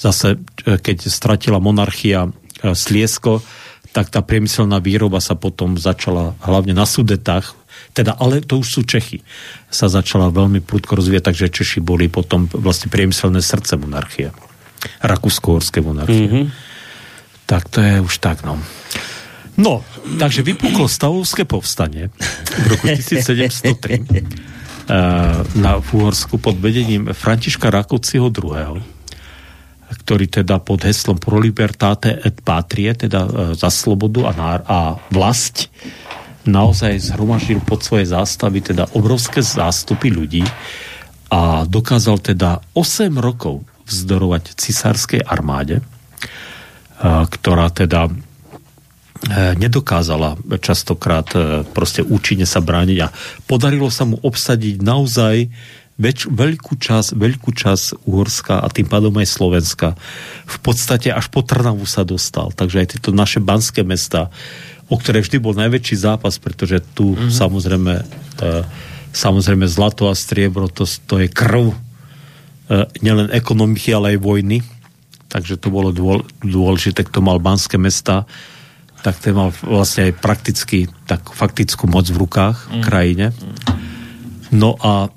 [0.00, 2.30] zase, e, keď stratila monarchia e,
[2.72, 3.44] Sliesko,
[3.92, 7.52] tak tá priemyselná výroba sa potom začala hlavne na Sudetách,
[7.92, 9.20] teda, ale to už sú Čechy,
[9.68, 14.32] sa začala veľmi prudko rozvíjať, takže Češi boli potom vlastne priemyselné srdce monarchie.
[15.04, 16.24] Rakúsko-horské monarchie.
[16.24, 16.46] Mm-hmm.
[17.44, 18.56] Tak to je už tak, no.
[19.60, 19.84] No,
[20.16, 22.08] takže vypuklo stavovské povstanie
[22.56, 23.52] v roku 1703
[24.08, 24.24] eh,
[25.60, 28.80] na Fúhorsku pod vedením Františka Rakociho II.,
[29.92, 34.78] ktorý teda pod heslom Pro libertate et patrie, teda eh, za slobodu a, nár- a
[35.12, 35.68] vlast,
[36.48, 40.42] naozaj zhromaždil pod svoje zástavy teda obrovské zástupy ľudí
[41.28, 45.84] a dokázal teda 8 rokov vzdorovať cisárskej armáde, eh,
[47.04, 48.08] ktorá teda
[49.30, 53.12] nedokázala častokrát e, proste účinne sa brániť a
[53.46, 55.46] podarilo sa mu obsadiť naozaj
[55.94, 59.94] väč, veľkú čas, veľkú čas Uhorska a tým pádom aj Slovenska.
[60.42, 62.50] V podstate až po Trnavu sa dostal.
[62.50, 64.26] Takže aj tieto naše banské mesta,
[64.90, 67.30] o ktoré vždy bol najväčší zápas, pretože tu mm-hmm.
[67.30, 67.94] samozrejme
[68.42, 68.50] e,
[69.12, 71.76] samozrejme zlato a striebro, to, to je krv
[73.04, 74.58] nielen ekonomiky, ale aj vojny.
[75.28, 75.92] Takže to bolo
[76.40, 78.24] dôležité, kto mal banské mesta
[79.02, 82.82] tak ten mal vlastne aj prakticky tak faktickú moc v rukách v mm.
[82.86, 83.26] krajine.
[84.54, 85.10] No a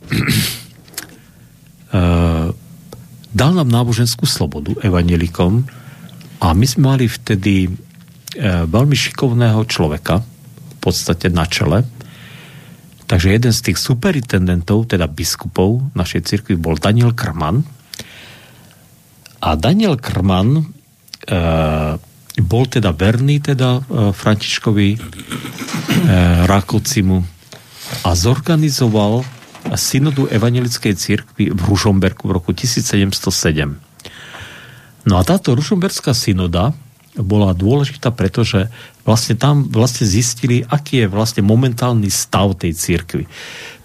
[1.93, 2.48] uh,
[3.39, 5.69] dal nám náboženskú slobodu evanelikom
[6.41, 11.86] a my sme mali vtedy uh, veľmi šikovného človeka v podstate na čele.
[13.06, 17.62] Takže jeden z tých superintendentov, teda biskupov našej cirkvi bol Daniel Krman.
[19.45, 22.02] A Daniel Krman uh,
[22.43, 24.98] bol teda verný teda e, Františkovi e,
[26.43, 27.24] Rákocimu
[28.04, 29.24] a zorganizoval
[29.74, 33.15] synodu evangelickej cirkvi v Ružomberku v roku 1707.
[35.06, 36.74] No a táto Ružomberská synoda
[37.15, 38.67] bola dôležitá, pretože
[39.08, 43.24] vlastne tam vlastne zistili, aký je vlastne momentálny stav tej církvy.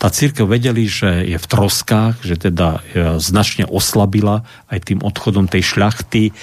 [0.03, 5.47] Tá církev vedeli, že je v troskách, že teda e, značne oslabila aj tým odchodom
[5.47, 6.35] tej šľachty,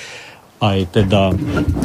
[0.57, 1.33] aj teda,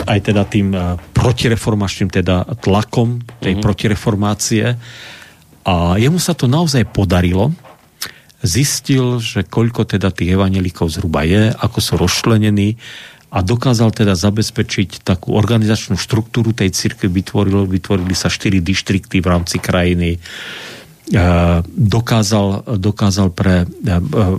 [0.08, 3.64] aj teda tým e, protireformačným teda tlakom tej mm-hmm.
[3.64, 4.64] protireformácie.
[5.62, 7.52] A jemu sa to naozaj podarilo.
[8.42, 12.74] Zistil, že koľko teda tých evanelikov zhruba je, ako sú rozšlenení,
[13.32, 19.30] a dokázal teda zabezpečiť takú organizačnú štruktúru tej cirkvi, vytvoril, vytvorili sa štyri dištrikty v
[19.30, 20.18] rámci krajiny, e,
[21.64, 23.66] dokázal, dokázal pre, e,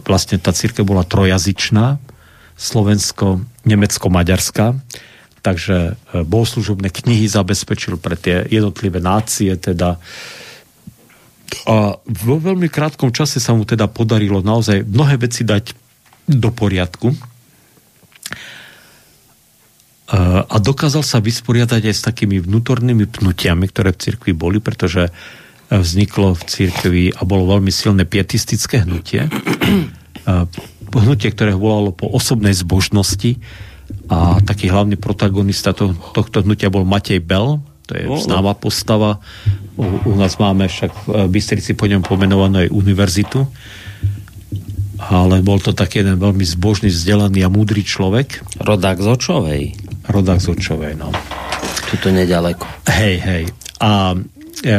[0.05, 1.97] vlastne tá církev bola trojazyčná,
[2.63, 4.79] Slovensko, Nemecko, Maďarska,
[5.43, 9.99] takže e, bohoslužobné knihy zabezpečil pre tie jednotlivé nácie, teda.
[11.67, 15.75] A vo veľmi krátkom čase sa mu teda podarilo naozaj mnohé veci dať
[16.23, 17.11] do poriadku.
[20.13, 25.09] A dokázal sa vysporiadať aj s takými vnútornými pnutiami, ktoré v cirkvi boli, pretože
[25.73, 29.25] vzniklo v cirkvi a bolo veľmi silné pietistické hnutie.
[31.01, 33.39] Hnutie, ktoré volalo po osobnej zbožnosti
[34.11, 39.19] a taký hlavný protagonista to, tohto hnutia bol Matej Bel, to je známa postava.
[39.75, 43.43] U, u nás máme však v Bystrici po ňom pomenovanú aj univerzitu
[45.09, 48.39] ale bol to taký jeden veľmi zbožný, vzdelaný a múdry človek.
[48.63, 49.63] Rodák z Očovej.
[50.07, 51.11] Rodák z Očovej, no.
[51.91, 52.63] Tuto nedaleko.
[52.87, 53.43] Hej, hej.
[53.83, 54.15] A,
[54.63, 54.77] e,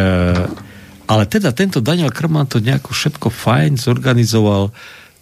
[1.05, 4.73] ale teda tento Daniel Krman to nejako všetko fajn zorganizoval,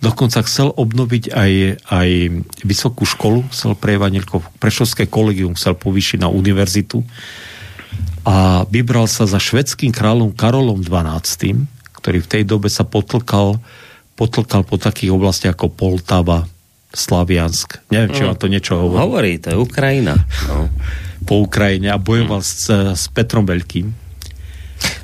[0.03, 1.53] dokonca chcel obnoviť aj,
[1.88, 2.11] aj
[2.67, 7.07] vysokú školu, chcel pre Evanilko, Prešovské kolegium chcel povýšiť na univerzitu
[8.27, 11.67] a vybral sa za švedským kráľom Karolom XII,
[12.03, 13.62] ktorý v tej dobe sa potlkal,
[14.19, 16.47] potlkal po takých oblastiach ako Poltava,
[16.93, 17.81] Slaviansk.
[17.88, 19.01] Neviem, či vám to niečo hovorí.
[19.01, 20.15] Hovorí, to je Ukrajina.
[20.51, 20.69] No.
[21.25, 22.51] Po Ukrajine a bojoval hmm.
[22.51, 24.02] s, s Petrom Veľkým.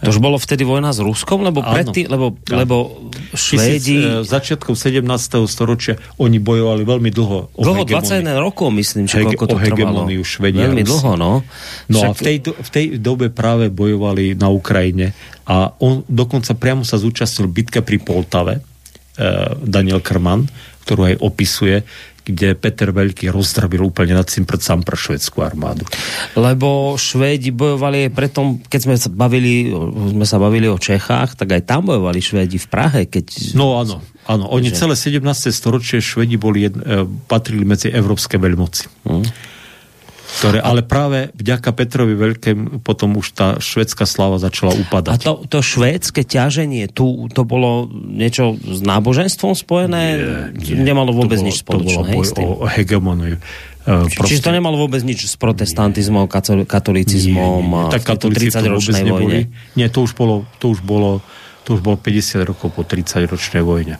[0.02, 4.22] To už bolo vtedy vojna s Ruskom, lebo predtým, lebo, lebo Švédi...
[4.22, 5.02] E, začiatkom 17.
[5.50, 7.38] storočia oni bojovali veľmi dlho.
[7.58, 10.06] Dlho, 21 rokov, myslím, či koľko to trvalo.
[10.22, 10.70] Švedia.
[10.70, 11.42] Veľmi dlho, no.
[11.90, 12.08] No Však...
[12.08, 15.12] a v tej, v tej dobe práve bojovali na Ukrajine
[15.48, 20.46] a on dokonca priamo sa zúčastnil bitke pri Poltave, uh, Daniel Krman,
[20.84, 21.84] ktorú aj opisuje,
[22.28, 25.88] kde Peter Veľký rozdrabil úplne nad tým pred sám pre švedskú armádu.
[26.36, 29.72] Lebo Švédi bojovali aj preto, keď sme sa bavili,
[30.12, 33.00] sme sa bavili o Čechách, tak aj tam bojovali Švédi v Prahe.
[33.08, 33.56] Keď...
[33.56, 34.44] No áno, áno.
[34.52, 34.84] Oni že...
[34.84, 35.24] celé 17.
[35.48, 36.72] storočie Švédi boli, e,
[37.26, 39.08] patrili medzi európske veľmoci.
[39.08, 39.56] Hmm
[40.28, 45.24] ktoré, ale práve vďaka Petrovi Veľkému potom už tá švedská slava začala upadať.
[45.24, 50.04] A to, to švédske ťaženie, tu to bolo niečo s náboženstvom spojené?
[50.52, 50.84] Nie, nie.
[50.84, 52.12] Nemalo vôbec bolo, nič spoločné.
[52.12, 53.40] To bolo o hegemoniu.
[53.88, 56.28] Či, Čiže to nemalo vôbec nič s protestantizmom,
[56.68, 57.92] katolicizmom nie, nie, nie.
[57.96, 59.48] Tak katolíci to vôbec neboli.
[59.80, 61.24] Nie, to už bolo, to už bolo,
[61.64, 63.96] to už bolo 50 rokov po 30 ročnej vojne.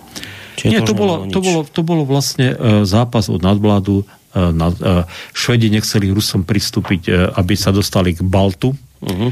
[0.61, 4.18] Čiže Nie, to, to, bolo, to, bolo, to bolo vlastne uh, zápas od nadvládu E,
[4.35, 9.31] na, e, Švedi nechceli Rusom pristúpiť, e, aby sa dostali k Baltu uh-huh.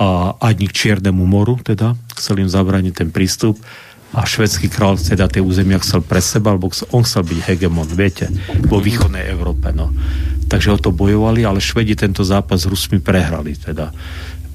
[0.00, 0.08] a
[0.40, 3.60] ani k Čiernemu moru, teda chceli im zabrániť ten prístup
[4.16, 8.30] a švedský král teda tie územia chcel pre seba, alebo on chcel byť hegemon, viete,
[8.64, 9.92] vo východnej Európe, no.
[10.46, 13.90] Takže o to bojovali, ale Švedi tento zápas s Rusmi prehrali, teda.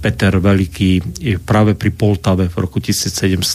[0.02, 3.46] Peter Veľký práve pri Poltave v roku 1707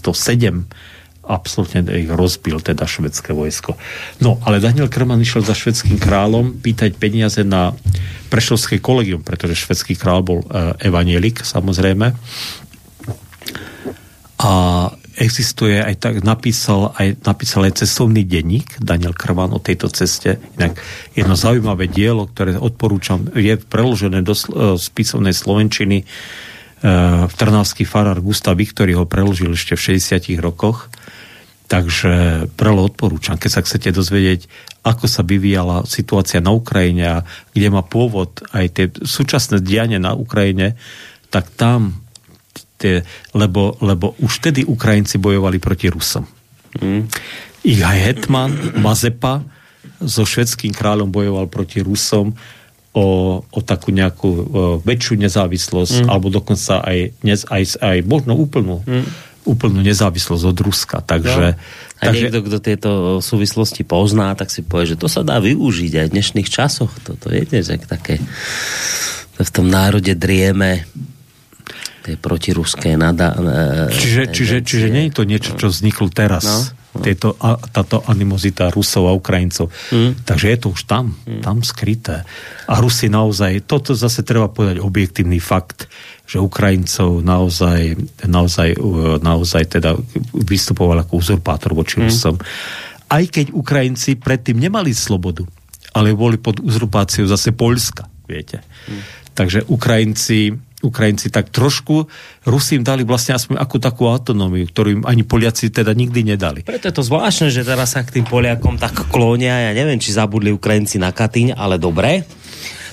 [1.26, 3.74] absolútne ich rozbil teda švedské vojsko.
[4.22, 7.74] No, ale Daniel Krman išiel za švedským kráľom pýtať peniaze na
[8.30, 12.14] Prešovské kolegium, pretože švedský král bol uh, evanielik, samozrejme.
[14.36, 14.52] A
[15.16, 20.36] existuje aj tak, napísal aj, napísal aj cestovný denník Daniel Krvan o tejto ceste.
[20.60, 20.76] Inak
[21.16, 28.60] jedno zaujímavé dielo, ktoré odporúčam, je preložené do uh, spisovnej slovenčiny uh, trnavský farár Gustav
[28.60, 30.92] Viktor ho preložil ešte v 60 rokoch
[31.66, 34.46] Takže prelo odporúčam, keď sa chcete dozvedieť,
[34.86, 37.18] ako sa vyvíjala situácia na Ukrajine a
[37.50, 40.78] kde má pôvod aj tie súčasné dianie na Ukrajine,
[41.26, 42.06] tak tam,
[42.78, 43.02] tie,
[43.34, 46.22] lebo, lebo už vtedy Ukrajinci bojovali proti Rusom.
[46.78, 47.10] Mm.
[47.66, 49.42] Ich aj Hetman Mazepa
[49.98, 52.30] so švedským kráľom bojoval proti Rusom
[52.94, 53.06] o,
[53.42, 54.42] o takú nejakú o,
[54.86, 56.08] väčšiu nezávislosť, mm.
[56.14, 60.96] alebo dokonca aj, aj, aj možno úplnú mm úplnú nezávislosť od Ruska.
[61.00, 62.02] Takže, no.
[62.02, 62.28] A takže...
[62.28, 62.90] niekto, kto tieto
[63.22, 66.90] súvislosti pozná, tak si povie, že to sa dá využiť aj v dnešných časoch.
[67.06, 68.18] Toto viete, že také
[69.38, 70.84] to v tom národe drieme
[72.02, 73.34] tie protiruské nada...
[73.90, 76.46] Čiže, čiže, čiže nie je to niečo, čo vzniklo teraz.
[76.46, 79.68] No tieto, a, táto animozita Rusov a Ukrajincov.
[79.92, 80.24] Mm.
[80.24, 81.42] Takže je to už tam, mm.
[81.44, 82.24] tam skryté.
[82.66, 85.86] A Rusi naozaj, toto zase treba povedať objektívny fakt,
[86.26, 87.94] že Ukrajincov naozaj,
[88.26, 88.74] naozaj,
[89.22, 89.94] naozaj teda
[90.34, 92.04] vystupoval ako uzurpátor voči mm.
[92.10, 92.34] Rusom.
[93.06, 95.46] Aj keď Ukrajinci predtým nemali slobodu,
[95.94, 98.60] ale boli pod uzurpáciou zase Poľska, viete.
[98.90, 99.02] Mm.
[99.38, 102.04] Takže Ukrajinci Ukrajinci tak trošku,
[102.44, 106.60] Rusi im dali vlastne aspoň akú takú autonómiu, ktorú im ani Poliaci teda nikdy nedali.
[106.62, 110.12] Preto je to zvláštne, že teraz sa k tým Poliakom tak klónia, ja neviem, či
[110.12, 112.28] zabudli Ukrajinci na Katyň, ale dobre.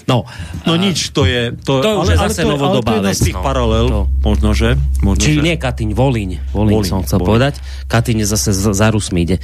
[0.04, 0.28] No,
[0.68, 1.56] no nič, to je...
[1.64, 3.20] To, to je ale, zase ale to, novodobá ale to je vec.
[3.32, 3.44] tých no.
[3.44, 4.02] paralel, to.
[4.20, 4.70] možno, že...
[5.00, 5.42] Možno, Či že...
[5.44, 6.30] nie Katyň, Volíň.
[6.52, 7.30] Volíň, Volíň som chcel Volíň.
[7.30, 7.54] povedať.
[7.88, 9.38] Katyň je zase za, za Rusmi ide.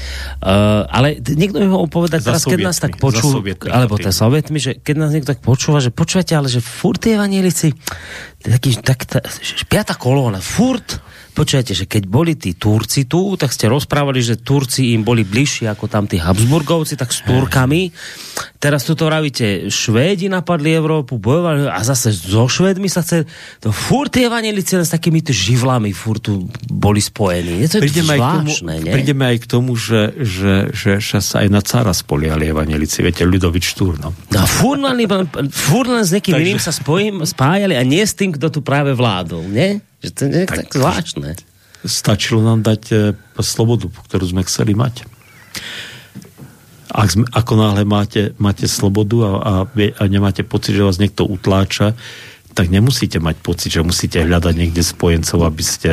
[0.44, 3.40] Uh, ale niekto mi mohol povedať za teraz, keď nás tak počul,
[3.72, 7.16] alebo to sovietmi, že keď nás niekto tak počúva, že počúvate, ale že furt tie
[7.16, 7.72] evanielici,
[8.40, 9.20] taký, tak, tá,
[9.68, 11.00] piata kolóna, furt
[11.40, 15.72] Počujete, že keď boli tí Turci tu, tak ste rozprávali, že Turci im boli bližší
[15.72, 17.96] ako tam tí Habsburgovci, tak s Turkami.
[18.60, 23.24] Teraz tu to vravíte, Švédi napadli Európu, bojovali a zase so Švédmi sa chce...
[23.64, 27.64] To furt tie evanelici s takými živlami furt tu boli spojení.
[27.64, 28.52] Je to prídeme, aj k tomu,
[28.92, 33.00] prídeme aj k tomu, že, že, že, že sa aj na cara spoliali evanelici.
[33.00, 34.12] Viete, Ľudovič Turno.
[34.12, 35.08] No, furt len,
[35.56, 36.44] furt len s niekým Takže...
[36.44, 39.80] iným sa spojím, spájali a nie s tým, kto tu práve vládol, nie?
[40.00, 41.30] Že to je tak, tak zvláštne.
[41.84, 42.96] Stačilo nám dať e,
[43.40, 45.08] slobodu, ktorú sme chceli mať.
[46.90, 51.24] Ak sme, ako náhle máte, máte slobodu a, a, a nemáte pocit, že vás niekto
[51.24, 51.94] utláča,
[52.58, 55.92] tak nemusíte mať pocit, že musíte hľadať niekde spojencov, aby ste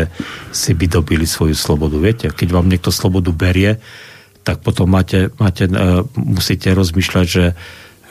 [0.50, 2.00] si vydobili svoju slobodu.
[2.00, 3.78] Viete, keď vám niekto slobodu berie,
[4.42, 7.46] tak potom máte, máte, uh, musíte rozmýšľať, že,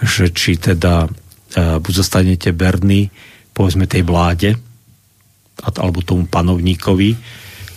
[0.04, 3.10] že či teda uh, buď zostanete berní
[3.56, 4.60] povedzme tej vláde,
[5.64, 7.16] alebo tomu panovníkovi,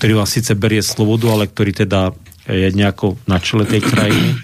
[0.03, 2.11] ktorý vám síce berie slobodu, ale ktorý teda
[2.51, 4.35] je nejako na čele tej krajiny,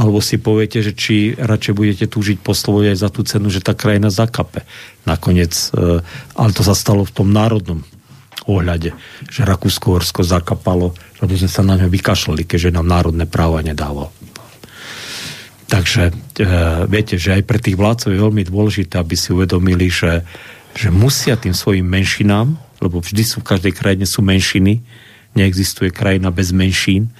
[0.00, 3.60] alebo si poviete, že či radšej budete túžiť po slobode aj za tú cenu, že
[3.60, 4.64] tá krajina zakape.
[5.04, 6.00] Nakoniec, e,
[6.38, 7.84] ale to sa stalo v tom národnom
[8.48, 8.96] ohľade,
[9.28, 14.08] že Rakúsko-Horsko zakapalo, lebo sme sa na ňo vykašľali, keďže nám národné práva nedával.
[15.70, 16.12] Takže e,
[16.90, 20.26] viete, že aj pre tých vládcov je veľmi dôležité, aby si uvedomili, že
[20.74, 24.80] že musia tým svojim menšinám, lebo vždy sú v každej krajine sú menšiny,
[25.34, 27.10] neexistuje krajina bez menšín,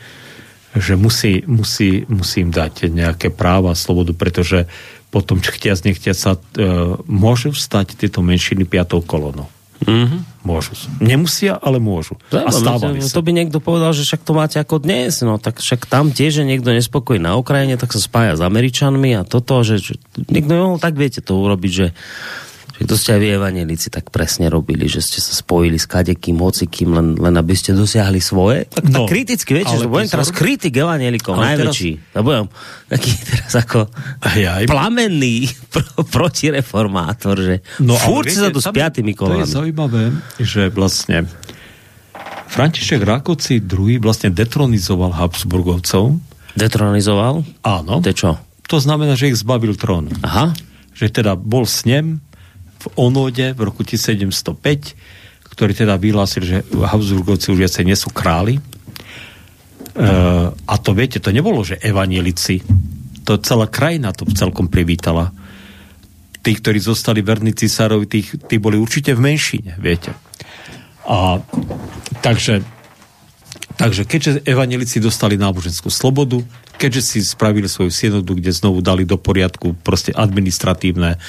[0.74, 4.70] že musí, musí, musí im dať nejaké práva a slobodu, pretože
[5.10, 6.40] potom chtiac nechtiac sa e,
[7.10, 9.50] môžu stať tieto menšiny piatou kolonou.
[9.84, 10.20] Mm-hmm.
[10.40, 10.72] Môžu.
[11.00, 12.16] Nemusia, ale môžu.
[12.32, 13.12] a stávali sa.
[13.16, 16.40] To by niekto povedal, že však to máte ako dnes, no tak však tam tiež
[16.40, 20.56] je niekto nespokojný na Ukrajine, tak sa spája s Američanmi a toto, že, že niekto
[20.56, 21.86] mohol tak viete to urobiť, že
[22.80, 26.40] že to ste aj vy evanelici tak presne robili, že ste sa spojili s kadekým,
[26.40, 28.72] hocikým, len, len aby ste dosiahli svoje.
[28.72, 31.90] Tak, no, tak kriticky, viete, že budem teraz kritik evanelikov, najväčší.
[32.00, 32.16] Teraz...
[32.16, 32.48] Ja budem
[32.88, 33.78] taký teraz ako
[34.24, 34.64] aj, aj.
[34.64, 35.44] plamenný
[35.76, 39.44] pro, protireformátor, že no, furt sa tu s piatými kolami.
[39.44, 40.02] To je zaujímavé,
[40.40, 41.28] že vlastne
[42.48, 46.16] František Rákoci II vlastne detronizoval Habsburgovcov.
[46.56, 47.44] Detronizoval?
[47.60, 48.00] Áno.
[48.00, 48.40] To čo?
[48.72, 50.10] To znamená, že ich zbavil trónu.
[50.24, 50.56] Aha.
[50.96, 52.24] Že teda bol s ním
[52.80, 58.56] v Onode v roku 1705, ktorý teda vyhlásil, že Habsburgovci už viacej nie sú králi.
[58.56, 58.62] E,
[60.56, 62.64] a to viete, to nebolo, že evanielici,
[63.28, 65.28] to celá krajina to celkom privítala.
[66.40, 70.16] Tí, ktorí zostali verní cisárovi, tí, tí boli určite v menšine, viete.
[71.04, 71.36] A
[72.24, 72.64] takže,
[73.76, 76.40] takže keďže evanielici dostali náboženskú slobodu,
[76.80, 81.20] keďže si spravili svoju synodu, kde znovu dali do poriadku proste administratívne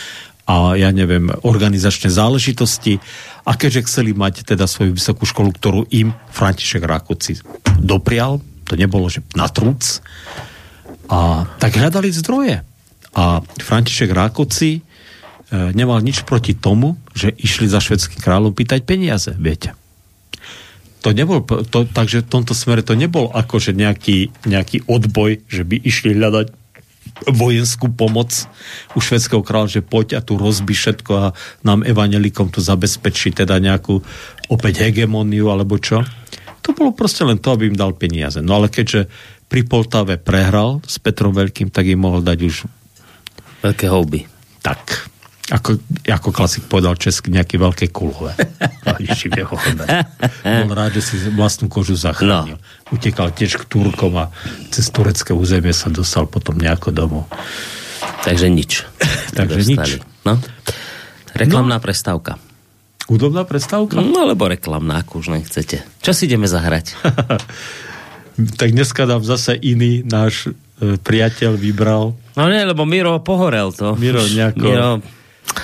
[0.51, 2.99] a ja neviem, organizačné záležitosti
[3.47, 7.39] a keďže chceli mať teda svoju vysokú školu, ktorú im František Rákoci
[7.79, 10.03] doprial, to nebolo, že na trúc,
[11.07, 12.63] a tak hľadali zdroje.
[13.15, 14.81] A František Rákoci e,
[15.75, 19.75] nemal nič proti tomu, že išli za švedským kráľom pýtať peniaze, viete.
[21.03, 25.79] To nebol, to, takže v tomto smere to nebol akože nejaký, nejaký odboj, že by
[25.79, 26.60] išli hľadať
[27.29, 28.33] vojenskú pomoc
[28.97, 31.25] u švedského kráľa, že poď a tu rozbi všetko a
[31.61, 34.01] nám evanelikom tu zabezpečí teda nejakú
[34.49, 36.01] opäť hegemoniu alebo čo.
[36.61, 38.41] To bolo proste len to, aby im dal peniaze.
[38.41, 39.09] No ale keďže
[39.49, 42.55] pri Poltave prehral s Petrom Veľkým, tak im mohol dať už
[43.65, 44.25] veľké houby.
[44.61, 45.11] Tak
[45.51, 45.75] ako,
[46.07, 48.31] ako klasik povedal česky, nejaké veľké kulhové.
[50.63, 52.55] Bol rád, že si vlastnú kožu zachránil.
[52.55, 52.95] No.
[52.95, 54.31] Utekal tiež k Turkom a
[54.71, 57.27] cez turecké územie sa dostal potom nejako domov.
[58.23, 58.87] Takže nič.
[59.37, 59.99] Takže nič.
[60.23, 60.39] No.
[61.35, 61.83] Reklamná no.
[61.83, 62.39] prestávka.
[63.11, 63.99] Údobná prestávka?
[63.99, 65.83] No, alebo reklamná, ako už nechcete.
[65.99, 66.95] Čo si ideme zahrať?
[68.41, 72.15] Tak dneska nám zase iný náš e, priateľ vybral.
[72.33, 73.93] No nie, lebo Miro pohorel to.
[73.99, 74.65] Miro nejako...
[74.65, 74.89] Miro,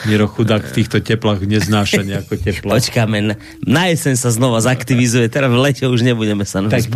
[0.03, 2.75] Miro chudák v týchto teplách neznáša nejako teplo.
[2.75, 6.91] počkáme, na, na jeseň sa znova zaktivizuje, teraz v lete už nebudeme sa na Tak-.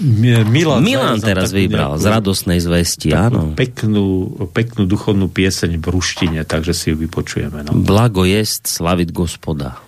[0.00, 3.56] Mi- Milan, Milan teraz vybral nejakú- z radosnej zvesti, áno.
[3.56, 7.64] Peknú, peknú duchovnú pieseň v ruštine, takže si ju vypočujeme.
[7.64, 7.72] No.
[7.72, 9.80] Blago jest slavit gospoda.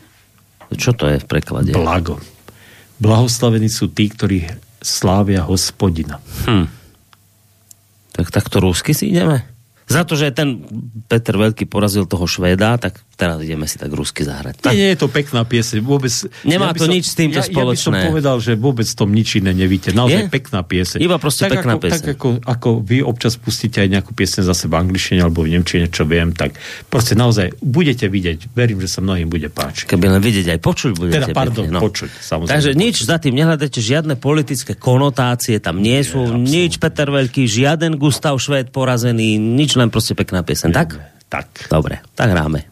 [0.73, 1.77] Čo to je v preklade?
[1.77, 2.17] Blago.
[2.97, 4.49] Blahoslavení sú tí, ktorí
[4.81, 6.25] slávia hospodina.
[6.49, 6.67] Hm.
[8.17, 9.52] Tak takto rusky si ideme?
[9.93, 10.65] Za to, že ten
[11.05, 14.59] Peter Veľký porazil toho Švéda, tak teraz ideme si tak rusky zahrať.
[14.59, 15.79] Tak, Nie, nie je to pekná pieseň.
[15.79, 16.11] Vôbec,
[16.43, 18.11] Nemá by to nič s týmto ja, Ja by som spoločné.
[18.11, 19.95] povedal, že vôbec tom nič iné nevíte.
[19.95, 20.35] Naozaj Je?
[20.35, 20.99] pekná pieseň.
[20.99, 22.03] Iba proste tak pekná ako, pieseň.
[22.03, 25.87] Tak ako, ako vy občas pustíte aj nejakú pieseň zase v angličtine alebo v nemčine,
[25.87, 26.59] čo viem, tak
[26.91, 28.51] proste naozaj budete vidieť.
[28.59, 29.87] Verím, že sa mnohým bude páčiť.
[29.87, 31.81] Keby len vidieť aj počuť budete Teda, pardon, pekne, no.
[31.81, 32.55] počuť, samozrejme.
[32.59, 37.95] Takže nič za tým nehľadajte, žiadne politické konotácie tam nie sú, nič Peter Veľký, žiaden
[38.01, 40.75] Gustav Švéd porazený, nič len proste pekná piesen.
[40.75, 40.99] Tak?
[41.33, 41.73] Tak.
[41.73, 42.72] Dobre, tak hráme.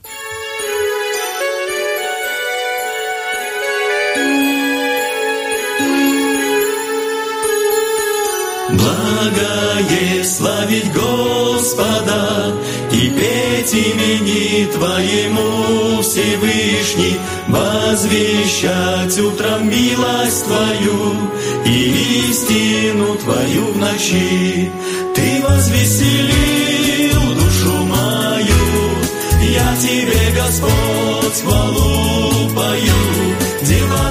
[8.72, 12.54] Благо есть славить Господа
[12.92, 17.16] и петь имени Твоему Всевышний,
[17.48, 21.16] возвещать утром милость Твою
[21.66, 24.70] и истину Твою в ночи.
[25.14, 28.64] Ты возвеселил душу мою,
[29.52, 34.09] я Тебе, Господь, хвалу пою, дела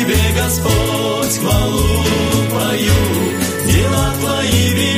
[0.00, 2.04] Тебе, Господь, хвалу
[2.50, 2.92] пою,
[3.66, 4.89] дела Твои велики,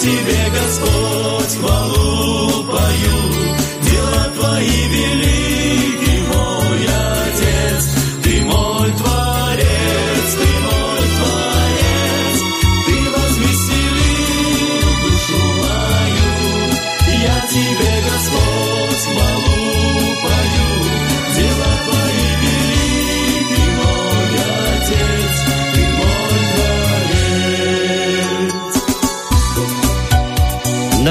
[0.00, 3.18] тебе, Господь, хвалу пою.
[3.82, 5.29] Дела твои велики,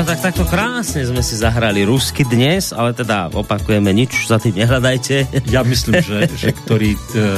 [0.10, 5.45] tak takto krásne sme si zahrali rusky dnes, ale teda opakujeme nič, za tým nehľadajte.
[5.53, 7.30] Ja myslím, že, že, ktorý, e,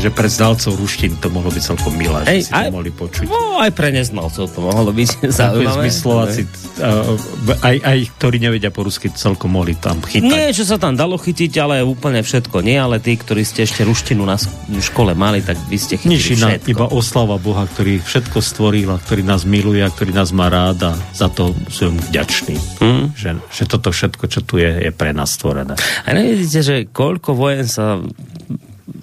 [0.00, 2.92] že pre znalcov ruštín to mohlo byť celkom milé, Hej, že si aj- to mohli
[2.96, 3.26] počuť.
[3.28, 5.36] No, aj pre neznalcov to mohlo byť Zaujímavé.
[5.36, 5.76] zaujímavé.
[5.84, 6.40] Zmyslováci,
[6.80, 10.24] uh, aj, aj ktorí nevedia po rusky, celkom mohli tam chytať.
[10.24, 13.84] Nie, čo sa tam dalo chytiť, ale úplne všetko nie, ale tí, ktorí ste ešte
[13.84, 14.40] ruštinu na
[14.80, 16.72] škole mali, tak vy ste chytili Nič iná, všetko.
[16.72, 20.88] iba oslava Boha, ktorý všetko stvoril a ktorý nás miluje a ktorý nás má rád
[20.88, 21.97] a za to vďačný.
[21.98, 22.56] Vďační.
[22.80, 23.04] Hm?
[23.18, 25.74] Že, že toto všetko, čo tu je, je pre nás stvorené.
[26.06, 27.98] A nevidíte, že koľko vojen sa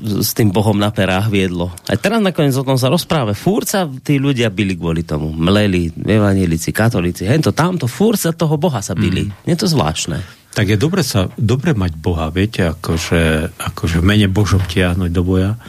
[0.05, 1.71] s tým Bohom na perách viedlo.
[1.89, 3.37] Aj teraz nakoniec o tom sa rozpráva.
[3.37, 5.33] Fúr sa tí ľudia byli kvôli tomu.
[5.33, 9.29] Mleli, evanílici, katolíci, hento, tamto, fúr sa toho Boha sa byli.
[9.29, 9.33] Mm.
[9.45, 10.21] Je to zvláštne.
[10.55, 15.23] Tak je dobre, sa, dobre mať Boha, viete, akože, akože v mene Božom tiahnuť do
[15.27, 15.59] boja,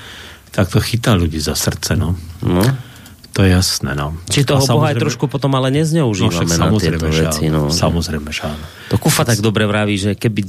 [0.54, 2.14] tak to chytá ľudí za srdce, no.
[2.46, 2.62] No.
[3.36, 4.16] To je jasné, no.
[4.32, 7.52] Či toho Boha aj trošku potom ale No nezneužívame však na tieto veci.
[7.52, 7.68] áno.
[7.68, 7.74] No.
[7.74, 8.64] Samozrejme, že áno.
[8.88, 10.40] To Kufa tak dobre vraví, že keby,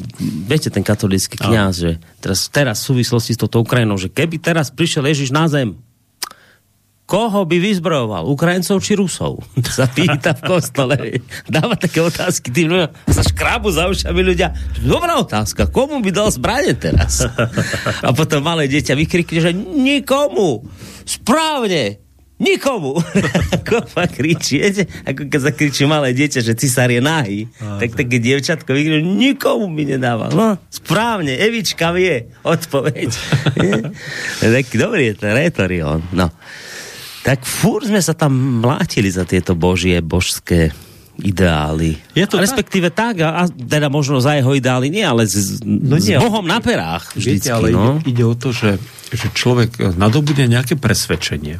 [0.47, 1.91] viete, ten katolícky kňaz, že
[2.23, 5.75] teraz, teraz v súvislosti s touto Ukrajinou, že keby teraz prišiel Ježiš na zem,
[7.03, 8.23] koho by vyzbrojoval?
[8.23, 9.43] Ukrajincov či Rusov?
[9.75, 10.95] sa pýta v kostole.
[11.43, 12.91] Dáva také otázky tým ľuďom.
[13.11, 14.55] Sa škrábu za ušami ľudia.
[14.79, 15.67] Dobrá otázka.
[15.67, 17.19] Komu by dal zbranie teraz?
[18.07, 20.63] A potom malé dieťa vykrikne, že nikomu.
[21.03, 22.06] Správne.
[22.37, 23.01] Nikomu.
[23.67, 24.85] Kopa kričí, viete?
[25.09, 27.49] Ako keď zakričí malé dieťa, že cisár je nahý.
[27.57, 30.29] Tak také dievčatko vykričí, nikomu by nedával.
[30.29, 33.09] No, správne, Evička vie odpoveď.
[34.61, 35.97] Taký dobrý je ten retorion.
[36.13, 36.29] No.
[37.25, 40.69] Tak fúr sme sa tam mlátili za tieto božie, božské
[41.17, 41.97] ideály.
[42.13, 45.57] Je to a respektíve tak, a, a teda možno za jeho ideály nie, ale s,
[45.65, 47.49] no nie, s Bohom na perách vždycky.
[47.49, 47.97] Viete, ale no.
[47.97, 48.77] ide, ide o to, že,
[49.09, 51.57] že človek nadobudne nejaké presvedčenie.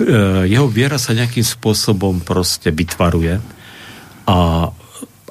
[0.00, 3.38] E, Jeho viera sa nejakým spôsobom proste vytvaruje
[4.26, 4.38] a,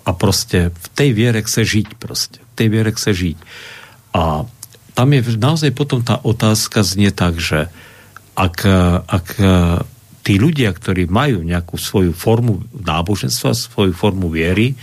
[0.04, 2.40] a proste v tej viere chce žiť proste.
[2.40, 3.38] V tej viere chce žiť.
[4.14, 4.48] A
[4.94, 7.68] tam je naozaj potom tá otázka znie tak, že
[8.38, 8.66] ak,
[9.10, 9.28] ak
[10.24, 14.76] tí ľudia, ktorí majú nejakú svoju formu náboženstva, svoju formu viery, e,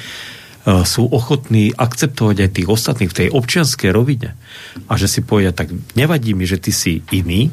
[0.85, 4.37] sú ochotní akceptovať aj tých ostatných v tej občianskej rovine
[4.87, 7.49] a že si povedia, tak nevadí mi, že ty si iný,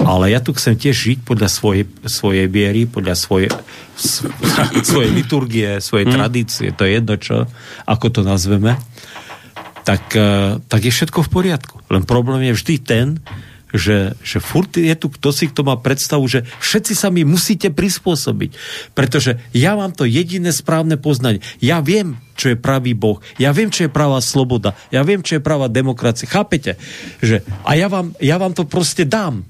[0.00, 3.48] ale ja tu chcem tiež žiť podľa svojej, svojej viery, podľa svoje,
[3.96, 4.26] s-
[4.84, 7.48] svojej liturgie, svojej tradície, to je jedno čo,
[7.88, 8.76] ako to nazveme,
[9.86, 11.76] tak, eh, tak je všetko v poriadku.
[11.88, 13.06] Len problém je vždy ten,
[13.74, 17.70] že, že furt je tu kto si, kto má predstavu, že všetci sa mi musíte
[17.74, 18.50] prispôsobiť.
[18.94, 21.42] Pretože ja mám to jediné správne poznanie.
[21.58, 23.18] Ja viem, čo je pravý Boh.
[23.36, 24.78] Ja viem, čo je pravá sloboda.
[24.94, 26.30] Ja viem, čo je pravá demokracia.
[26.30, 26.78] Chápete?
[27.20, 29.44] Že, a ja vám, ja vám to proste dám.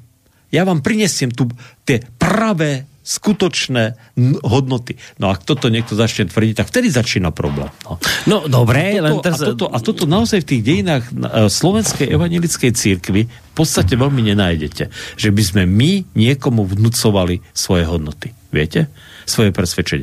[0.54, 1.50] Ja vám prinesiem tu
[1.82, 3.94] tie pravé, skutočné
[4.42, 4.98] hodnoty.
[5.22, 7.70] No a toto niekto začne tvrdiť, tak vtedy začína problém.
[7.86, 8.02] No.
[8.26, 9.38] no dobre, len Toto, teraz...
[9.38, 11.12] a, toto, a toto naozaj v tých dejinách e,
[11.46, 14.90] slovenskej evangelickej církvy v podstate veľmi nenájdete.
[15.14, 18.34] Že by sme my niekomu vnúcovali svoje hodnoty.
[18.50, 18.90] Viete?
[19.22, 20.02] Svoje presvedčenie.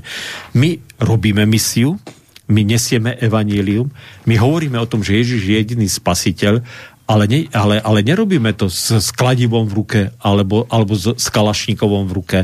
[0.55, 1.99] My robíme misiu,
[2.47, 3.91] my nesieme evanílium,
[4.27, 6.63] my hovoríme o tom, že Ježiš je jediný spasiteľ,
[7.03, 11.27] ale, ne, ale, ale nerobíme to s, s kladivom v ruke, alebo, alebo s, s
[11.27, 12.39] kalašníkovom v ruke,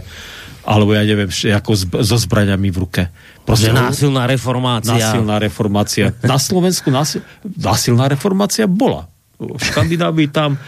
[0.67, 3.03] alebo ja neviem, ako s, so zbraňami v ruke.
[3.47, 4.93] Proste násilná reformácia.
[4.93, 6.13] Násilná reformácia.
[6.21, 9.09] Na Slovensku násil, násilná reformácia bola.
[9.39, 10.59] V Škandinávii tam,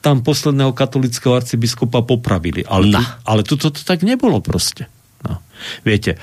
[0.00, 2.64] tam posledného katolického arcibiskupa popravili.
[2.64, 3.20] Ale, Na.
[3.26, 4.88] ale tu to tak nebolo proste.
[5.26, 5.42] No.
[5.84, 6.16] Viete,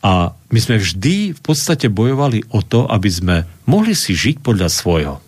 [0.00, 3.36] a my sme vždy v podstate bojovali o to, aby sme
[3.68, 5.20] mohli si žiť podľa svojho.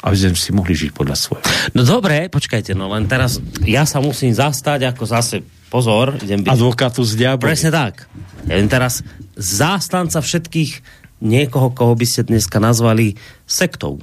[0.00, 1.44] Aby sme si mohli žiť podľa svojho.
[1.76, 3.36] No dobre, počkajte, no len teraz
[3.68, 6.48] ja sa musím zastať ako zase, pozor, idem byť...
[6.56, 7.44] Advokátu z diabla.
[7.44, 8.08] Presne tak.
[8.48, 9.04] Ja viem teraz
[9.36, 10.80] zástanca všetkých
[11.20, 14.00] niekoho, koho by ste dneska nazvali sektou.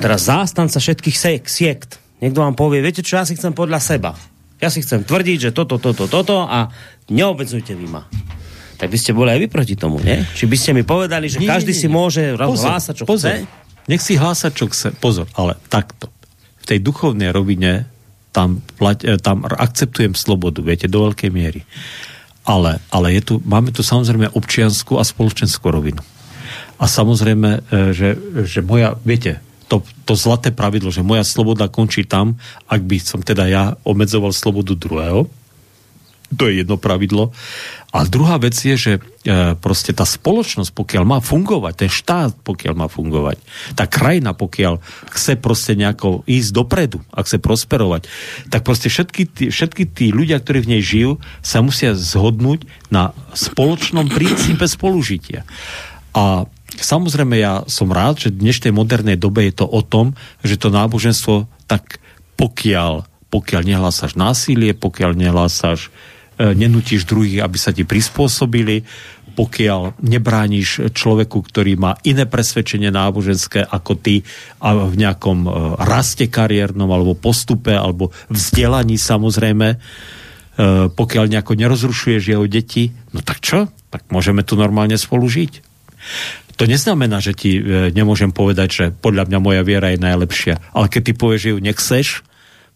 [0.00, 2.00] Teraz zástanca všetkých sek, siekt.
[2.24, 4.16] Niekto vám povie, viete čo, ja si chcem podľa seba.
[4.58, 6.72] Ja si chcem tvrdiť, že toto, toto, toto a
[7.12, 8.08] neobmedzujte vy ma.
[8.80, 10.24] Tak by ste boli aj vy proti tomu, nie?
[10.32, 11.82] Či by ste mi povedali, že Nie, každý nie, nie.
[11.84, 13.36] si môže Pozor, hlásať, čo pozor.
[13.36, 13.67] chce?
[13.88, 14.92] Nech si hlása, čo chce.
[15.00, 16.12] Pozor, ale takto.
[16.60, 17.88] V tej duchovnej rovine
[18.30, 21.64] tam, e, tam akceptujem slobodu, viete, do veľkej miery.
[22.44, 26.04] Ale, ale je tu, máme tu samozrejme občianskú a spoločenskú rovinu.
[26.78, 27.60] A samozrejme, e,
[27.96, 28.08] že,
[28.44, 33.20] že moja, viete, to, to zlaté pravidlo, že moja sloboda končí tam, ak by som
[33.20, 35.28] teda ja obmedzoval slobodu druhého,
[36.28, 37.32] to je jedno pravidlo.
[37.88, 39.00] A druhá vec je, že e,
[39.56, 43.40] proste tá spoločnosť, pokiaľ má fungovať, ten štát, pokiaľ má fungovať,
[43.72, 48.04] tá krajina, pokiaľ chce proste nejako ísť dopredu a chce prosperovať,
[48.52, 53.16] tak proste všetky tí, všetky tí ľudia, ktorí v nej žijú, sa musia zhodnúť na
[53.32, 55.48] spoločnom princípe spolužitia.
[56.12, 56.44] A
[56.76, 60.12] samozrejme ja som rád, že v dnešnej modernej dobe je to o tom,
[60.44, 62.04] že to náboženstvo tak
[62.36, 65.88] pokiaľ, pokiaľ nehlásaš násilie, pokiaľ nehlásaš
[66.38, 68.86] e, nenútiš druhých, aby sa ti prispôsobili,
[69.34, 74.22] pokiaľ nebrániš človeku, ktorý má iné presvedčenie náboženské ako ty
[74.62, 75.50] a v nejakom e,
[75.82, 79.78] raste kariérnom alebo postupe alebo vzdelaní samozrejme,
[80.90, 83.70] pokiaľ nejako nerozrušuješ jeho deti, no tak čo?
[83.94, 85.62] Tak môžeme tu normálne spolu žiť.
[86.58, 90.58] To neznamená, že ti e, nemôžem povedať, že podľa mňa moja viera je najlepšia.
[90.74, 92.06] Ale keď ty povieš, že ju nechceš,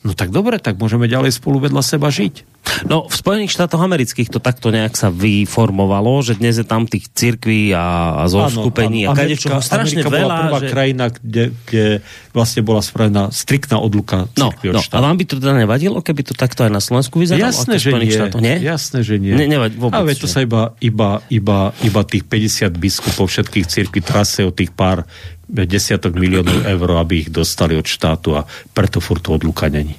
[0.06, 2.46] no tak dobre, tak môžeme ďalej spolu vedľa seba žiť.
[2.86, 7.10] No, v Spojených štátoch amerických to takto nejak sa vyformovalo, že dnes je tam tých
[7.10, 10.22] cirkví a, a zoskupení a kadečoho strašne Amerika veľa.
[10.22, 10.68] bola prvá že...
[10.70, 11.86] krajina, kde, kde
[12.30, 16.22] vlastne bola spravená striktná odluka No, od no, a vám by to teda nevadilo, keby
[16.22, 17.50] to takto aj na Slovensku vyzeralo?
[17.50, 18.10] Jasné, že nie.
[18.10, 18.40] štátoch?
[18.42, 18.56] nie?
[18.62, 19.34] Jasné, že nie.
[19.34, 23.66] Ne- nevadí vôbec, A veď to sa iba, iba, iba, iba tých 50 biskupov všetkých
[23.66, 25.06] cirkví trase o tých pár
[25.52, 29.98] desiatok miliónov eur, aby ich dostali od štátu a preto furt to odluka není.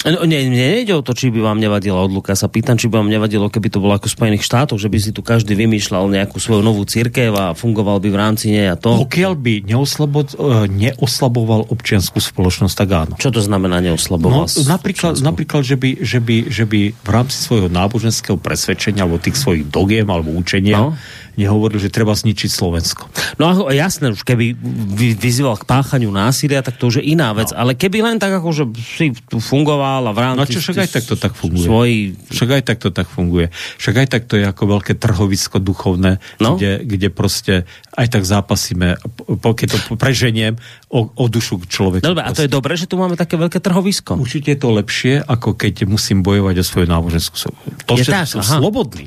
[0.00, 2.32] No, nie, mne nejde o to, či by vám nevadila odluka.
[2.32, 4.96] Sa pýtam, či by vám nevadilo, keby to bolo ako v Spojených štátoch, že by
[4.96, 8.80] si tu každý vymýšľal nejakú svoju novú cirkev a fungoval by v rámci nej a
[8.80, 8.96] to.
[8.96, 13.14] Pokiaľ by eh, neoslaboval občianskú spoločnosť, tak áno.
[13.20, 14.48] Čo to znamená No, neoslaboval?
[14.64, 19.36] napríklad, napríklad že, by, že, by, že by v rámci svojho náboženského presvedčenia alebo tých
[19.36, 20.96] svojich dogiem alebo učenia No.
[21.36, 23.06] Nehovoril, že treba zničiť Slovensko.
[23.38, 24.56] No a jasné, už keby
[24.94, 27.50] vy, vyzýval k páchaniu násilia, tak to už je iná vec.
[27.54, 27.60] No.
[27.60, 30.38] Ale keby len tak, ako že si tu fungoval a v rámci...
[30.40, 31.66] No čo, však aj tak to tak funguje.
[31.66, 31.90] Svoj...
[32.30, 33.46] Však aj tak to tak funguje.
[33.78, 36.56] Však aj tak to je ako veľké trhovisko duchovné, No.
[36.56, 37.54] kde, kde proste
[37.94, 38.96] aj tak zápasíme,
[39.42, 40.56] keď to preženiem,
[40.90, 42.02] o, o dušu človeka.
[42.06, 44.18] Dobre, a to je dobré, že tu máme také veľké trhovisko.
[44.18, 47.70] Určite je to lepšie, ako keď musím bojovať o svoju náboženskú slobodu.
[47.86, 48.58] To, Je že tak, som aha.
[48.58, 49.06] slobodný,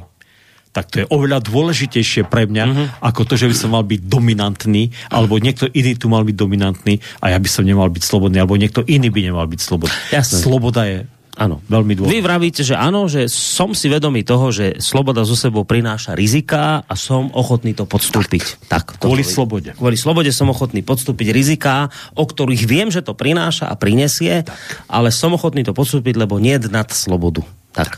[0.73, 2.73] tak to je oveľa dôležitejšie pre mňa, Mhm.
[2.73, 2.87] uh-huh.
[3.05, 6.97] ako to, že by som mal byť dominantný, alebo niekto iný tu mal byť dominantný
[7.21, 9.93] a ja by som nemal byť slobodný, alebo niekto iný by nemal byť slobodný.
[10.09, 10.41] Jasné.
[10.41, 11.65] Sloboda je Áno.
[11.65, 12.13] veľmi dôležitá.
[12.13, 16.85] Vy vravíte, že áno, že som si vedomý toho, že sloboda zo sebou prináša rizika
[16.85, 18.69] a som ochotný to podstúpiť.
[18.69, 19.73] Tak, toto Kvôli slobode.
[19.73, 24.57] Kvôli slobode som ochotný podstúpiť riziká, o ktorých viem, že to prináša a prinesie, tak.
[24.85, 27.41] ale som ochotný to podstúpiť, lebo nie nad slobodu.
[27.73, 27.97] Tak,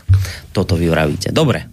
[0.56, 1.28] toto vy vravíte.
[1.28, 1.68] Dobre.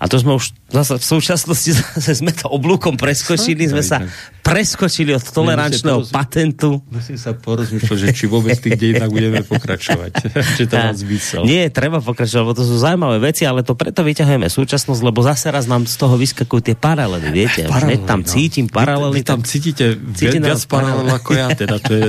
[0.00, 4.00] A to sme už zase v súčasnosti zase sme to oblúkom preskočili, sme sa
[4.40, 6.16] preskočili od tolerančného porozumieť.
[6.16, 10.12] patentu Musím sa porozmýšľať, že či vôbec v tých dejinách budeme pokračovať.
[10.56, 11.44] či to má zmysel.
[11.44, 15.52] Nie, treba pokračovať, lebo to sú zaujímavé veci, ale to preto vyťahujeme súčasnosť, lebo zase
[15.52, 17.68] raz nám z toho vyskakujú tie paralely, viete?
[17.68, 19.20] Už hneď tam cítim paralely.
[19.20, 20.00] Vy, vy tam cítite
[20.40, 21.12] na viac paralely.
[21.12, 21.46] paralel ako ja.
[21.52, 22.06] Teda to je,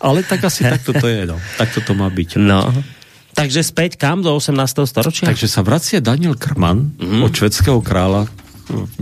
[0.00, 1.28] ale tak asi takto to je.
[1.28, 1.36] No.
[1.60, 2.40] Takto to má byť.
[2.40, 2.72] No.
[3.34, 4.54] Takže späť kam do 18.
[4.86, 5.26] storočia?
[5.26, 7.20] Takže sa vracia Daniel Krman mm.
[7.26, 8.30] od švedského kráľa,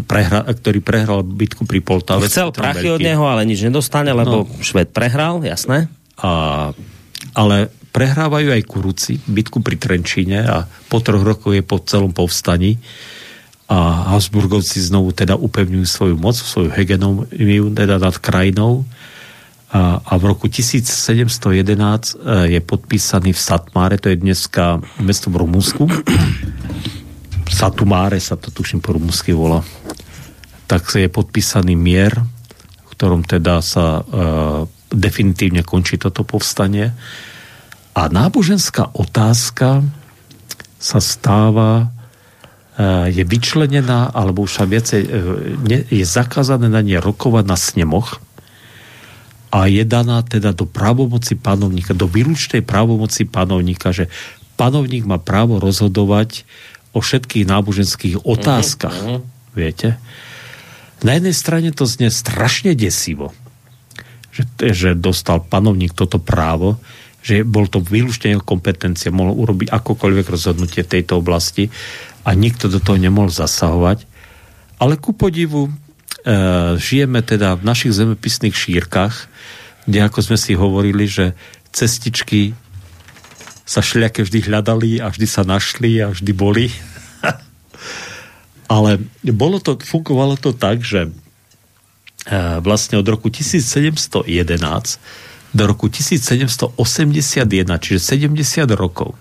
[0.09, 2.27] prehra, ktorý prehral bitku pri Poltave.
[2.27, 5.87] Chcel prachy od neho, ale nič nedostane, lebo Šved prehral, jasné?
[6.19, 6.73] A,
[7.37, 12.81] ale prehrávajú aj Kuruci bitku pri Trenčíne a po troch rokoch je po celom povstaní
[13.73, 18.85] a Habsburgovci znovu teda upevňujú svoju moc, svoju hegemoniu teda nad krajinou
[19.73, 25.89] a, v roku 1711 e, je podpísaný v Satmáre, to je dneska mesto v Rumunsku.
[27.49, 29.65] Satumáre sa to tuším po rumúnsky volá.
[30.69, 32.13] Tak je podpísaný mier,
[32.85, 34.03] v ktorom teda sa e,
[34.93, 36.93] definitívne končí toto povstanie.
[37.97, 39.81] A náboženská otázka
[40.77, 41.89] sa stáva
[42.77, 45.01] e, je vyčlenená, alebo už sa viacej,
[45.89, 48.21] je zakázané na ne rokovať na snemoch
[49.53, 54.09] a je daná teda do právomoci panovníka, do výlučnej právomoci panovníka, že
[54.57, 56.49] panovník má právo rozhodovať
[56.97, 59.21] o všetkých náboženských otázkach.
[59.53, 60.01] Viete?
[61.05, 63.37] Na jednej strane to znie strašne desivo,
[64.33, 66.81] že, že dostal panovník toto právo,
[67.21, 71.69] že bol to výlučne jeho kompetencia, mohol urobiť akokoľvek rozhodnutie v tejto oblasti
[72.25, 74.09] a nikto do toho nemohol zasahovať.
[74.81, 75.71] Ale ku podivu
[76.79, 79.27] žijeme teda v našich zemepisných šírkach,
[79.87, 81.35] kde ako sme si hovorili, že
[81.75, 82.55] cestičky
[83.67, 86.71] sa šľake vždy hľadali a vždy sa našli a vždy boli.
[88.75, 89.03] Ale
[89.33, 91.11] bolo to, fungovalo to tak, že e,
[92.61, 94.29] vlastne od roku 1711
[95.53, 96.73] do roku 1781,
[97.77, 99.13] čiže 70 rokov,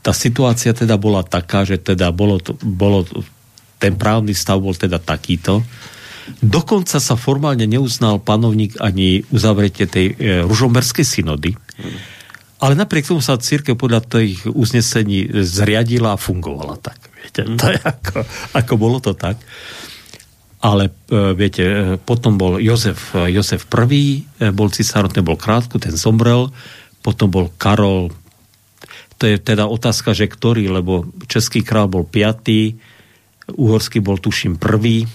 [0.00, 3.04] tá situácia teda bola taká, že teda bolo, to, bolo
[3.76, 5.60] ten právny stav bol teda takýto.
[6.42, 11.54] Dokonca sa formálne neuznal panovník ani uzavretie tej e, ružomberskej synody.
[12.56, 16.98] Ale napriek tomu sa církev podľa tých uznesení zriadila a fungovala tak.
[17.20, 18.16] Viete, to je ako,
[18.56, 19.38] ako bolo to tak.
[20.64, 20.92] Ale e,
[21.36, 25.94] viete, e, potom bol Jozef, e, Jozef I, e, bol cisárom, ten bol krátko, ten
[25.94, 26.50] zomrel.
[27.04, 28.10] Potom bol Karol,
[29.16, 32.76] to je teda otázka, že ktorý, lebo český král bol piatý,
[33.56, 35.08] uhorský bol tuším prvý,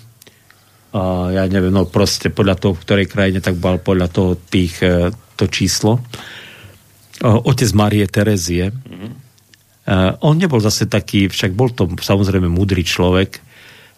[0.92, 4.84] a ja neviem, no proste podľa toho, v ktorej krajine, tak bol podľa toho tých,
[4.84, 5.08] e,
[5.39, 6.00] to číslo.
[6.00, 6.02] E,
[7.24, 8.72] Otec Marie Terezie.
[9.82, 13.42] Uh, on nebol zase taký, však bol to samozrejme múdry človek,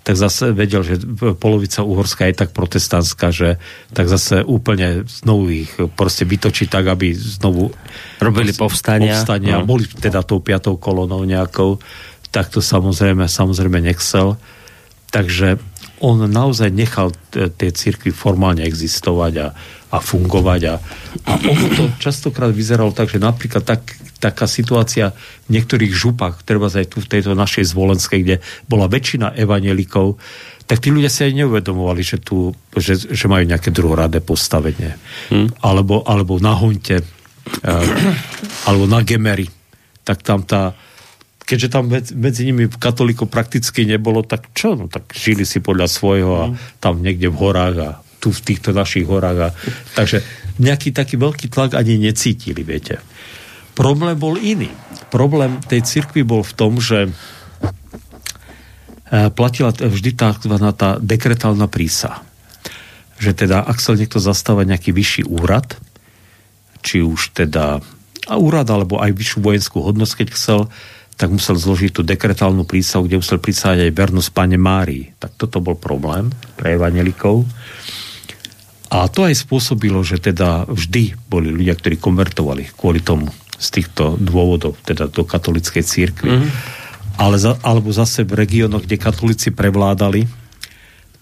[0.03, 0.99] tak zase vedel, že
[1.39, 3.59] polovica Uhorská je tak protestantská, že
[3.95, 7.71] tak zase úplne znovu ich proste vytočí tak, aby znovu
[8.19, 9.15] Robili povstania.
[9.15, 9.67] povstania No.
[9.67, 11.79] boli teda tou piatou kolonou nejakou,
[12.35, 14.35] tak to samozrejme, samozrejme nechcel.
[15.11, 15.55] Takže
[16.03, 19.47] on naozaj nechal tie církvy formálne existovať a,
[19.95, 20.75] a fungovať a,
[21.23, 25.15] a ono to častokrát vyzeralo tak, že napríklad tak, taká situácia
[25.47, 28.35] v niektorých župách, treba aj tu v tejto našej zvolenskej, kde
[28.67, 30.19] bola väčšina evanelikov,
[30.63, 34.95] tak tí ľudia si aj neuvedomovali, že, tu, že, že majú nejaké druhoradé postavenie.
[35.27, 35.51] Hmm.
[35.59, 37.87] Alebo, alebo na Honte, eh,
[38.67, 39.47] alebo na Gemery.
[40.07, 40.71] Tak tam tá,
[41.43, 44.75] keďže tam medzi, nimi katolíkov prakticky nebolo, tak čo?
[44.79, 46.45] No, tak žili si podľa svojho a
[46.79, 47.89] tam niekde v horách a
[48.23, 49.37] tu v týchto našich horách.
[49.39, 49.49] A,
[49.99, 50.23] takže
[50.57, 53.03] nejaký taký veľký tlak ani necítili, viete.
[53.75, 54.71] Problém bol iný.
[55.11, 57.11] Problém tej cirkvi bol v tom, že e,
[59.33, 60.55] platila vždy tzv.
[60.77, 62.23] tá dekretálna prísa.
[63.19, 65.75] Že teda, ak chcel niekto zastávať nejaký vyšší úrad,
[66.85, 67.83] či už teda
[68.23, 70.59] a úrad, alebo aj vyššiu vojenskú hodnosť, keď chcel,
[71.23, 75.15] tak musel zložiť tú dekretálnu prísahu, kde musel prísahať aj vernosť Pane Márii.
[75.15, 76.27] Tak toto bol problém
[76.59, 77.47] pre evanelikov.
[78.91, 84.19] A to aj spôsobilo, že teda vždy boli ľudia, ktorí konvertovali kvôli tomu z týchto
[84.19, 86.27] dôvodov, teda do katolickej církvy.
[86.27, 86.51] Mm-hmm.
[87.15, 90.27] Ale za, alebo zase v regiónoch, kde katolíci prevládali,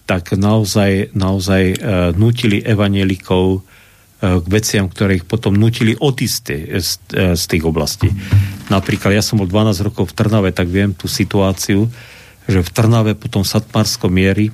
[0.09, 1.75] tak naozaj, naozaj e,
[2.17, 3.61] nutili evanielikov
[4.21, 6.45] k veciam, ktoré ich potom nutili odísť
[6.77, 8.13] z, e, z tých oblastí.
[8.69, 11.89] Napríklad ja som bol 12 rokov v Trnave, tak viem tú situáciu,
[12.45, 14.53] že v Trnave potom Satmarskom miery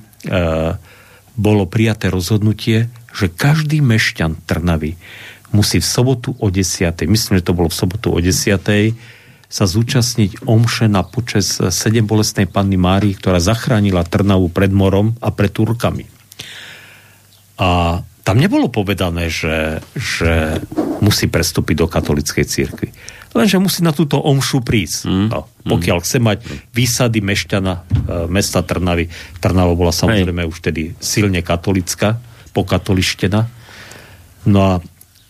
[1.36, 4.96] bolo prijaté rozhodnutie, že každý mešťan Trnavy
[5.52, 6.88] musí v sobotu o 10.
[7.04, 8.56] myslím, že to bolo v sobotu o 10.
[9.48, 15.28] sa zúčastniť omše na počes sedem bolestnej panny Márii, ktorá zachránila Trnavu pred morom a
[15.28, 16.04] pred Turkami.
[17.60, 20.60] A tam nebolo povedané, že, že
[21.00, 22.92] musí prestúpiť do katolickej církvy.
[23.32, 25.08] Lenže musí na túto omšu prísť.
[25.08, 25.28] Mm.
[25.32, 26.44] No, pokiaľ chce mať
[26.76, 27.80] výsady mešťana e,
[28.28, 29.08] mesta Trnavy.
[29.40, 32.20] Trnava bola samozrejme už tedy silne katolická,
[32.52, 33.48] pokatolištená.
[34.44, 34.72] No a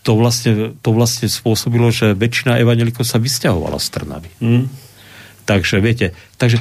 [0.02, 4.30] to vlastne, to vlastne spôsobilo, že väčšina evangelikov sa vysťahovala z Trnavy.
[4.42, 4.66] Mm.
[5.46, 6.58] Takže viete, takže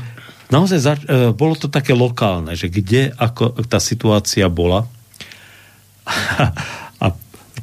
[0.54, 4.86] naozaj zač- e, bolo to také lokálne, že kde ako tá situácia bola
[7.03, 7.05] a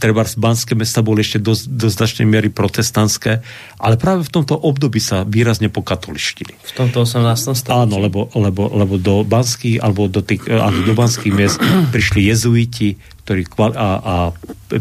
[0.05, 3.41] treba z Banské mesta boli ešte do, do značnej miery protestantské,
[3.81, 6.53] ale práve v tomto období sa výrazne pokatolištili.
[6.61, 7.57] V tomto 18.
[7.57, 7.73] storočí.
[7.73, 11.57] Áno, lebo, lebo, lebo do banských, alebo do, tých, eh, áno, do banských miest
[11.95, 14.15] prišli jezuiti ktorí, a, a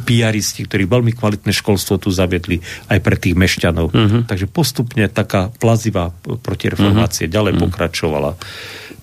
[0.04, 2.60] piaristi, ktorí veľmi kvalitné školstvo tu zaviedli
[2.92, 3.88] aj pre tých mešťanov.
[3.96, 4.22] Uh-huh.
[4.28, 6.12] Takže postupne taká plazivá
[6.44, 7.36] protireformácia uh-huh.
[7.40, 7.64] ďalej uh-huh.
[7.72, 8.32] pokračovala.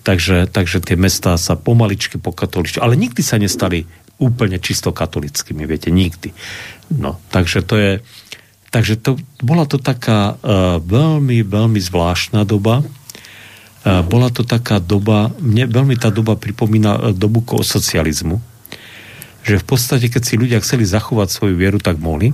[0.05, 2.85] Takže, takže tie mestá sa pomaličky pokatoličili.
[2.85, 3.89] Ale nikdy sa nestali
[4.21, 6.29] úplne čisto katolickými, viete, nikdy.
[6.93, 7.91] No, takže to je...
[8.71, 12.79] Takže to, bola to taká uh, veľmi, veľmi zvláštna doba.
[13.83, 18.39] Uh, bola to taká doba, mne veľmi tá doba pripomína uh, dobu ko- socializmu,
[19.43, 22.31] že v podstate, keď si ľudia chceli zachovať svoju vieru, tak mohli,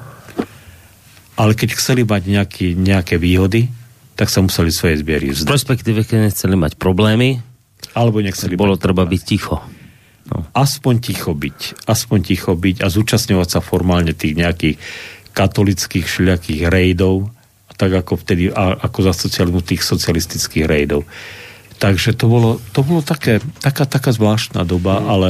[1.34, 3.72] ale keď chceli mať nejaký, nejaké výhody,
[4.14, 5.50] tak sa museli svoje zbiery vzdať.
[5.50, 7.42] perspektíve, keď nechceli mať problémy,
[7.94, 9.14] Alebo nechceli bolo mať treba problémy.
[9.18, 9.56] byť ticho.
[10.54, 14.76] Aspoň ticho byť, aspoň ticho byť a zúčastňovať sa formálne tých nejakých
[15.32, 17.30] katolických všelijakých rejdov,
[17.78, 21.06] tak ako vtedy, a, ako za socializmu tých socialistických rejdov.
[21.78, 25.06] Takže to bolo, to bolo také, taká, taká zvláštna doba, mm.
[25.06, 25.28] ale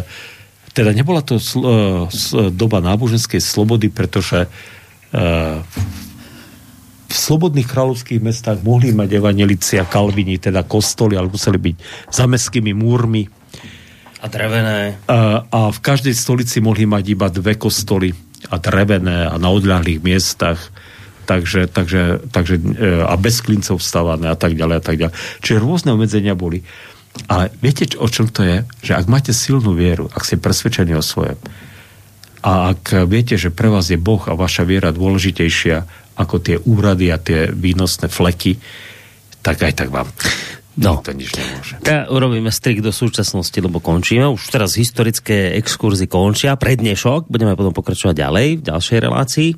[0.72, 1.72] teda nebola to sl, uh,
[2.08, 5.60] s, doba náboženskej slobody, pretože uh,
[7.08, 11.76] v slobodných kráľovských mestách mohli mať evanelici a kalvini, teda kostoly, ale museli byť
[12.12, 13.28] za mestskými múrmi,
[14.18, 14.98] A drevené.
[15.06, 18.10] a, a v každej stolici mohli mať iba dve kostoly
[18.50, 20.58] a drevené a na odľahlých miestach
[21.28, 25.16] takže, takže, takže e, a bez klincov vstávané a tak ďalej a tak ďalej.
[25.44, 26.64] Čiže rôzne obmedzenia boli.
[27.28, 28.64] Ale viete, o čom to je?
[28.88, 31.38] Že ak máte silnú vieru, ak ste presvedčení o svojom
[32.46, 35.78] a ak viete, že pre vás je Boh a vaša viera dôležitejšia
[36.16, 38.62] ako tie úrady a tie výnosné fleky,
[39.42, 40.08] tak aj tak vám
[40.78, 41.02] No.
[41.02, 41.76] nikto nič nemôže.
[41.82, 44.30] Teda urobíme strik do súčasnosti, lebo končíme.
[44.30, 46.54] Už teraz historické exkurzy končia.
[46.54, 49.50] Pre dnešok budeme potom pokračovať ďalej v ďalšej relácii.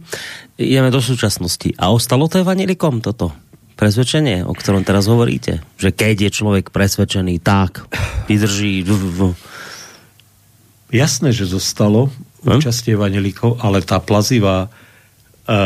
[0.55, 1.75] Ideme do súčasnosti.
[1.75, 3.35] A ostalo to evanilikom toto?
[3.75, 5.59] Presvedčenie, o ktorom teraz hovoríte?
[5.75, 7.83] Že keď je človek presvedčený, tak
[8.31, 8.87] vydrží...
[10.89, 12.09] Jasné, že zostalo
[12.39, 12.63] Hm?
[12.63, 14.71] evangelikov, ale tá plazivá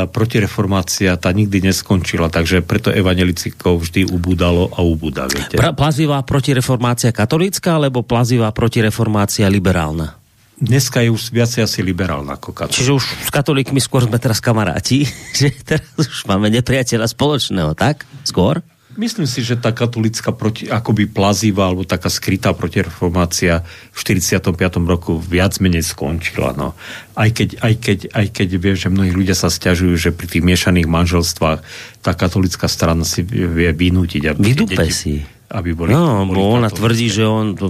[0.08, 5.60] protireformácia tá nikdy neskončila, takže preto evangelicikov vždy ubúdalo a ubúda, viete.
[5.60, 10.16] Pra, plazivá protireformácia katolícka, alebo plazivá protireformácia liberálna?
[10.64, 12.78] Dneska je už viacej asi liberálna ako katolík.
[12.80, 15.04] Čiže už s katolíkmi skôr sme teraz kamaráti,
[15.40, 18.08] že teraz už máme nepriateľa spoločného, tak?
[18.24, 18.64] Skôr?
[18.94, 24.54] Myslím si, že tá katolická proti, akoby plazivá alebo taká skrytá protireformácia v 45.
[24.86, 26.54] roku viac menej skončila.
[26.54, 26.78] No.
[27.18, 30.46] Aj, keď, aj, keď, aj keď vie, že mnohí ľudia sa stiažujú, že pri tých
[30.46, 31.60] miešaných manželstvách
[32.06, 34.38] tá katolická strana si vie vynútiť.
[34.38, 35.16] Deti- si.
[35.54, 37.70] Aby boli, No, boli bo ona tvrdí, že on to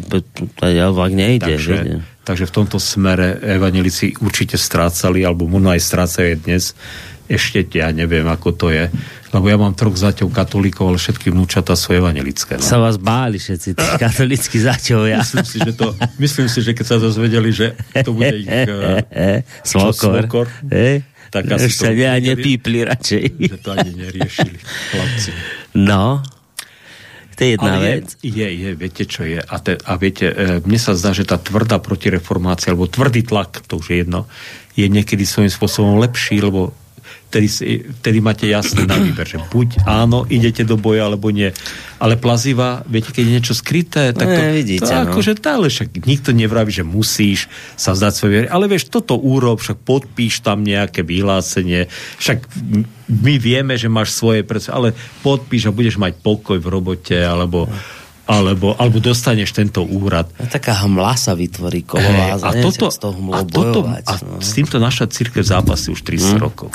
[0.63, 1.59] javak nejde.
[1.59, 1.99] Takže, že?
[2.23, 6.63] takže v tomto smere evanelici určite strácali, alebo možno aj strácajú aj dnes.
[7.27, 8.87] Ešte ja neviem, ako to je.
[9.33, 12.55] Lebo ja mám troch zaťov katolíkov, ale všetky vnúčata sú evanelické.
[12.55, 12.63] No.
[12.63, 15.19] Sa vás báli všetci, tí katolícky zaťovia.
[15.19, 15.85] Myslím si, že to,
[16.17, 20.21] myslím si, že keď sa dozvedeli, že to bude ich uh, Smokor.
[20.23, 21.01] smokor, Eh?
[21.27, 23.23] tak asi sa to ne, nepípli radšej.
[23.41, 24.53] že to ani neriešili
[24.93, 25.33] chlapci.
[25.73, 26.21] No,
[27.33, 28.13] to je jedna Ale vec.
[28.21, 29.41] je, je, je, viete čo je.
[29.41, 33.65] A, te, a viete, e, mne sa zdá, že tá tvrdá protireformácia, alebo tvrdý tlak,
[33.65, 34.29] to už je jedno,
[34.77, 36.77] je niekedy svojím spôsobom lepší, lebo
[37.33, 41.49] vtedy, si- vtedy máte jasné na výber, že buď áno, idete do boja, alebo nie.
[41.97, 45.09] Ale plazivá, viete, keď je niečo skryté, tak to, Ne, vidíte, to no.
[45.09, 48.47] akože tá, ale však nikto nevraví, že musíš sa vzdať svoje viery.
[48.53, 51.89] Ale vieš, toto úrob, však podpíš tam nejaké vyhlásenie,
[52.21, 52.45] však
[53.09, 54.93] my vieme, že máš svoje ale
[55.25, 57.65] podpíš a budeš mať pokoj v robote, alebo
[58.23, 60.31] alebo, alebo dostaneš tento úrad.
[60.39, 64.03] No, taká hmla sa vytvorí kolo vás a, toto, s tou a, toto, bojovať.
[64.07, 64.39] a no.
[64.39, 66.71] s týmto naša církev zápasí už 30 rokov.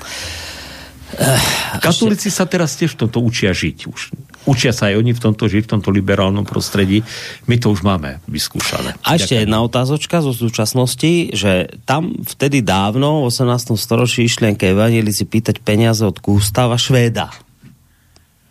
[1.81, 4.01] Katolíci sa teraz tiež v tomto učia žiť už.
[4.45, 7.01] Učia sa aj oni v tomto žiť, v tomto liberálnom prostredí.
[7.49, 8.93] My to už máme vyskúšané.
[9.05, 9.43] A ešte Ďakujem.
[9.49, 13.77] jedna otázočka zo súčasnosti, že tam vtedy dávno, v 18.
[13.81, 17.48] storočí, išli len evanelici pýtať peniaze od Gustava Švéda.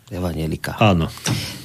[0.08, 0.76] Evangelika.
[0.80, 1.12] Áno.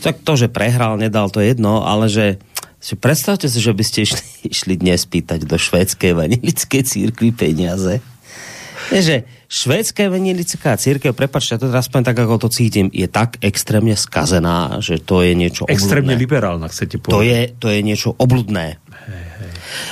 [0.04, 2.42] Tak to, že prehral, nedal to jedno, ale že
[2.84, 4.24] si predstavte si, že by ste išli,
[4.54, 8.04] išli dnes pýtať do švédskej evangelickej církvy peniaze.
[8.92, 9.16] Je, že
[9.48, 13.96] švédska evangelická církev, prepáčte, ja to teraz poviem tak, ako to cítim, je tak extrémne
[13.96, 16.24] skazená, že to je niečo Extrémne obludné.
[16.28, 17.16] liberálna, chcete povedať.
[17.16, 18.84] To je, to je niečo obludné.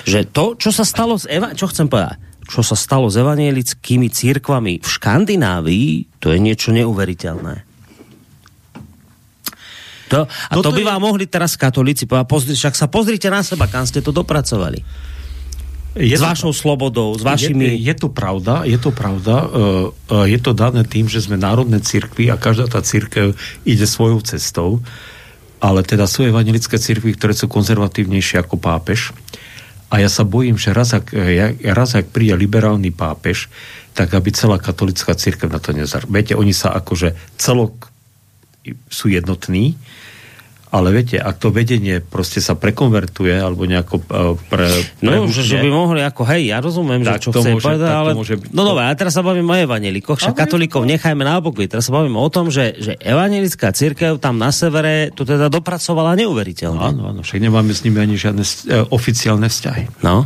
[0.04, 2.20] Že to, čo sa stalo s Eva, čo chcem povedať,
[2.52, 7.70] čo sa stalo s evangelickými církvami v Škandinávii, to je niečo neuveriteľné.
[10.12, 13.32] To, a Toto to by je- vám mohli teraz katolíci povedať, pozri, však sa pozrite
[13.32, 14.84] na seba, kam ste to dopracovali.
[15.91, 17.76] Je s vašou slobodou, s Je, vašimi...
[17.76, 19.43] je to pravda, je to pravda.
[19.43, 23.36] Uh, uh, je to dané tým, že sme národné cirkvy a každá tá církev
[23.68, 24.80] ide svojou cestou,
[25.59, 29.12] ale teda sú evangelické cirkvy, ktoré sú konzervatívnejšie ako pápež.
[29.91, 33.51] A ja sa bojím, že raz ak, ja, raz ak príde liberálny pápež,
[33.91, 36.07] tak aby celá katolická církev na to nezar.
[36.07, 37.91] Viete, oni sa akože celok
[38.88, 39.74] sú jednotní,
[40.72, 44.72] ale viete, ak to vedenie proste sa prekonvertuje alebo nejako uh, pre,
[45.03, 47.66] No, že, že by mohli ako, hej, ja rozumiem, Tak že čo to chce môže-
[47.68, 48.12] povedať, to ale...
[48.16, 51.43] môže byť- no dobre, a teraz sa bavíme o evanelikoch, však to katolíkov nechajme na
[51.43, 51.59] oboku.
[51.68, 56.16] Teraz sa bavíme o tom, že, že evangelická církev tam na severe to teda dopracovala
[56.16, 56.80] neuveriteľne.
[56.80, 60.07] Áno, áno, však nemáme s nimi ani žiadne e, oficiálne vzťahy.
[60.07, 60.24] No.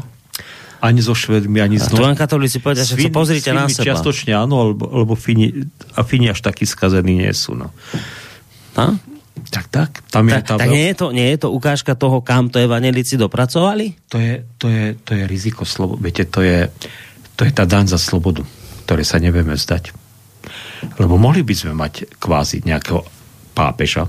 [0.78, 3.90] Ani so Švedmi, ani A s tu len katolíci povedia, že pozrite na seba.
[3.90, 5.50] Čiastočne áno, lebo, lebo Fini,
[5.98, 7.58] a Fini až takí skazení nie sú.
[7.58, 7.74] No?
[9.76, 10.08] Tak.
[10.08, 13.20] Tam je, tá tak nie, je to, nie je to ukážka toho, kam to evanelici
[13.20, 14.08] dopracovali?
[14.08, 16.00] to, je, to, je, to je riziko slobody.
[16.00, 16.72] Viete, to je,
[17.36, 18.48] to je tá daň za slobodu,
[18.88, 19.92] ktoré sa nevieme vzdať.
[20.96, 23.04] Lebo mohli by sme mať kvázi nejakého
[23.52, 24.08] pápeža,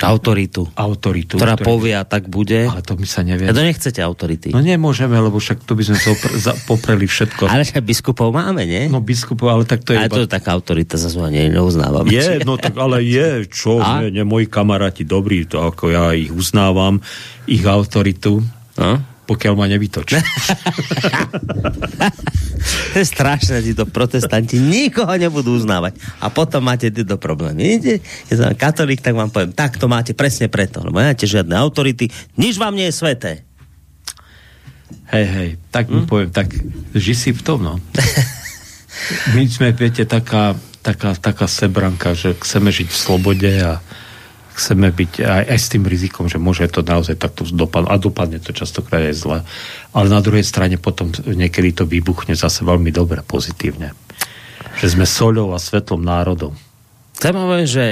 [0.00, 0.66] Autoritu.
[0.72, 1.36] autoritu.
[1.36, 2.64] Ktorá ktorý- povie a tak bude.
[2.64, 3.44] Ale to my sa nevie.
[3.44, 4.50] A to nechcete autority.
[4.50, 7.44] No nemôžeme, lebo však to by sme zopr- za- popreli všetko.
[7.44, 8.86] Ale však biskupov máme, nie?
[8.86, 10.16] No biskupov, ale tak to je Ale iba...
[10.16, 12.02] to je taká autorita, zase ani neuznávam.
[12.04, 14.00] Je, no tak ale je, čo, A?
[14.00, 16.98] ne, ne, moji kamaráti dobrí, to ako ja ich uznávam,
[17.44, 18.40] ich autoritu,
[18.72, 18.96] No?
[19.26, 20.18] Pokiaľ ma nevytočí.
[22.62, 25.98] To je strašné, títo protestanti nikoho nebudú uznávať.
[26.22, 27.58] A potom máte tieto problémy.
[27.58, 28.04] Vidíte?
[28.30, 32.06] Keď som katolík, tak vám poviem, tak to máte presne preto, lebo nemáte žiadne autority,
[32.38, 33.32] nič vám nie je sveté.
[35.10, 35.92] Hej, hej, tak Hm?
[35.92, 36.54] mu poviem, tak
[36.94, 37.74] ži si v tom, no.
[39.34, 40.54] My sme, viete, taká,
[40.84, 43.82] taká, taká sebranka, že chceme žiť v slobode a
[44.52, 47.90] chceme byť aj, aj s tým rizikom, že môže to naozaj takto dopadnúť.
[47.90, 49.38] A dopadne to častokrát aj zle.
[49.96, 53.96] Ale na druhej strane potom niekedy to vybuchne zase veľmi dobre, pozitívne.
[54.80, 56.56] Že sme soľou a svetlom národov.
[57.16, 57.84] Zaujímavé, že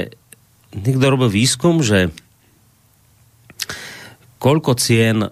[0.75, 2.11] niekto robil výskum, že
[4.41, 5.31] koľko cien uh,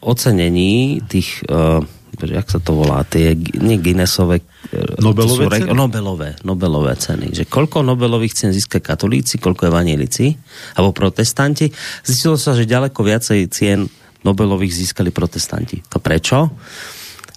[0.00, 1.84] ocenení tých, uh,
[2.28, 4.44] jak sa to volá, tie, nie Guinnessové,
[5.00, 5.72] Nobelové to sú, ceny?
[5.72, 7.32] Nobelové, Nobelové ceny.
[7.32, 10.36] Že koľko Nobelových cen získajú katolíci, koľko evanelici,
[10.76, 11.72] alebo protestanti.
[12.04, 13.88] Zistilo sa, že ďaleko viacej cien
[14.20, 15.80] Nobelových získali protestanti.
[15.88, 16.52] To prečo?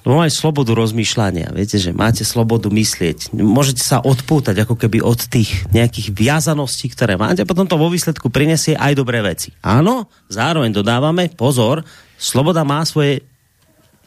[0.03, 1.55] Lebo majú slobodu rozmýšľania.
[1.55, 3.31] Viete, že máte slobodu myslieť.
[3.39, 7.87] Môžete sa odpútať ako keby od tých nejakých viazaností, ktoré máte a potom to vo
[7.87, 9.55] výsledku prinesie aj dobré veci.
[9.63, 11.87] Áno, zároveň dodávame, pozor,
[12.19, 13.23] sloboda má svoje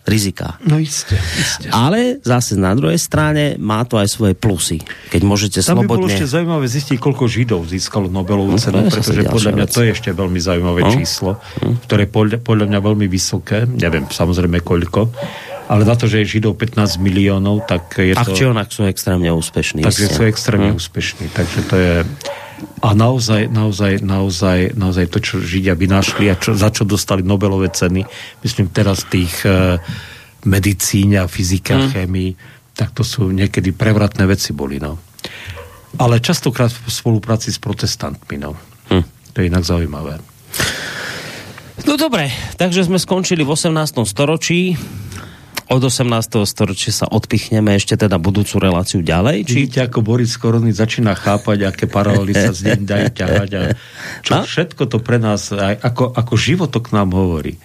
[0.07, 0.54] rizika.
[0.62, 1.66] No iste, iste.
[1.68, 4.78] Ale zase na druhej strane má to aj svoje plusy.
[5.11, 6.14] Keď môžete Tam by bolo slobodne...
[6.14, 9.72] ešte zaujímavé zistiť, koľko Židov získalo Nobelovú No, cenu, pretože podľa mňa vec.
[9.72, 10.90] to je ešte veľmi zaujímavé No.
[10.92, 11.30] číslo,
[11.82, 15.11] ktoré je podľa, podľa mňa veľmi vysoké, neviem samozrejme koľko,
[15.66, 18.32] ale na to, že je Židov 15 miliónov, tak je Tak to...
[18.32, 19.82] či onak sú extrémne úspešní.
[19.82, 20.14] Takže iste.
[20.14, 20.78] sú extrémne Hm.
[20.78, 21.26] úspešní.
[21.28, 21.94] Takže to je...
[22.80, 27.68] A naozaj, naozaj, naozaj, naozaj to, čo Židia vynášli a čo, za čo dostali Nobelové
[27.68, 28.04] ceny,
[28.40, 29.76] myslím teraz tých uh,
[30.48, 32.32] medicíne a fyzike a chémii,
[32.72, 34.96] tak to sú niekedy prevratné veci boli, no.
[36.00, 38.57] Ale častokrát v spolupráci s protestantmi, no.
[38.88, 39.04] Hm.
[39.32, 40.16] To je inak zaujímavé.
[41.84, 44.00] No dobre, takže sme skončili v 18.
[44.09, 44.72] storočí.
[45.66, 46.06] Od 18.
[46.46, 49.50] storočia sa odpichneme ešte teda budúcu reláciu ďalej.
[49.50, 49.54] Či...
[49.66, 53.62] Vidíte, ako Boris Korony začína chápať, aké paralely sa z nej dajú ťahať a
[54.22, 54.46] čo No.
[54.46, 57.58] všetko to pre nás, ako, ako život to k nám hovorí.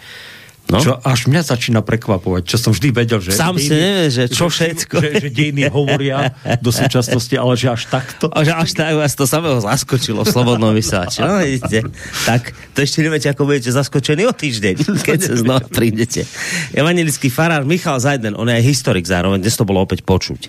[0.71, 0.79] No.
[0.79, 3.35] Čo až mňa začína prekvapovať, čo som vždy vedel, že...
[3.35, 5.03] Sám si nevie, že čo všetko.
[5.03, 6.31] Že, že dejiny hovoria
[6.63, 8.31] do súčasnosti, ale že až takto.
[8.31, 11.19] A že až tak vás to samého zaskočilo v Slobodnom vysáči.
[11.19, 11.91] No, vidíte.
[12.23, 16.23] Tak, to ešte neviete, ako budete zaskočení o týždeň, keď sa znova prídete.
[16.71, 20.47] Evangelický farár Michal Zajden, on je aj historik zároveň, dnes to bolo opäť počuť.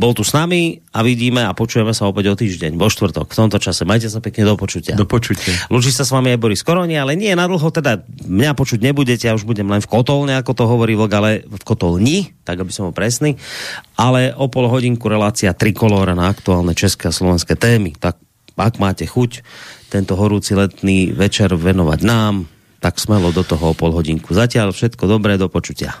[0.00, 3.36] Bol tu s nami a vidíme a počujeme sa opäť o týždeň, vo štvrtok, v
[3.36, 3.84] tomto čase.
[3.84, 4.96] Majte sa pekne do počutia.
[4.96, 5.52] Do počutia.
[5.68, 9.28] Lúči sa s vami aj Boris Koroni, ale nie na dlho, teda mňa počuť nebudete,
[9.28, 12.72] ja už budem len v kotolne, ako to hovorí vlk, ale v kotolni, tak aby
[12.72, 13.36] som bol presný.
[14.00, 17.92] Ale o pol hodinku relácia trikolóra na aktuálne české a slovenské témy.
[18.00, 18.16] Tak
[18.56, 19.44] ak máte chuť
[19.92, 22.48] tento horúci letný večer venovať nám,
[22.80, 24.32] tak smelo do toho o pol hodinku.
[24.32, 26.00] Zatiaľ všetko dobré, do počutia.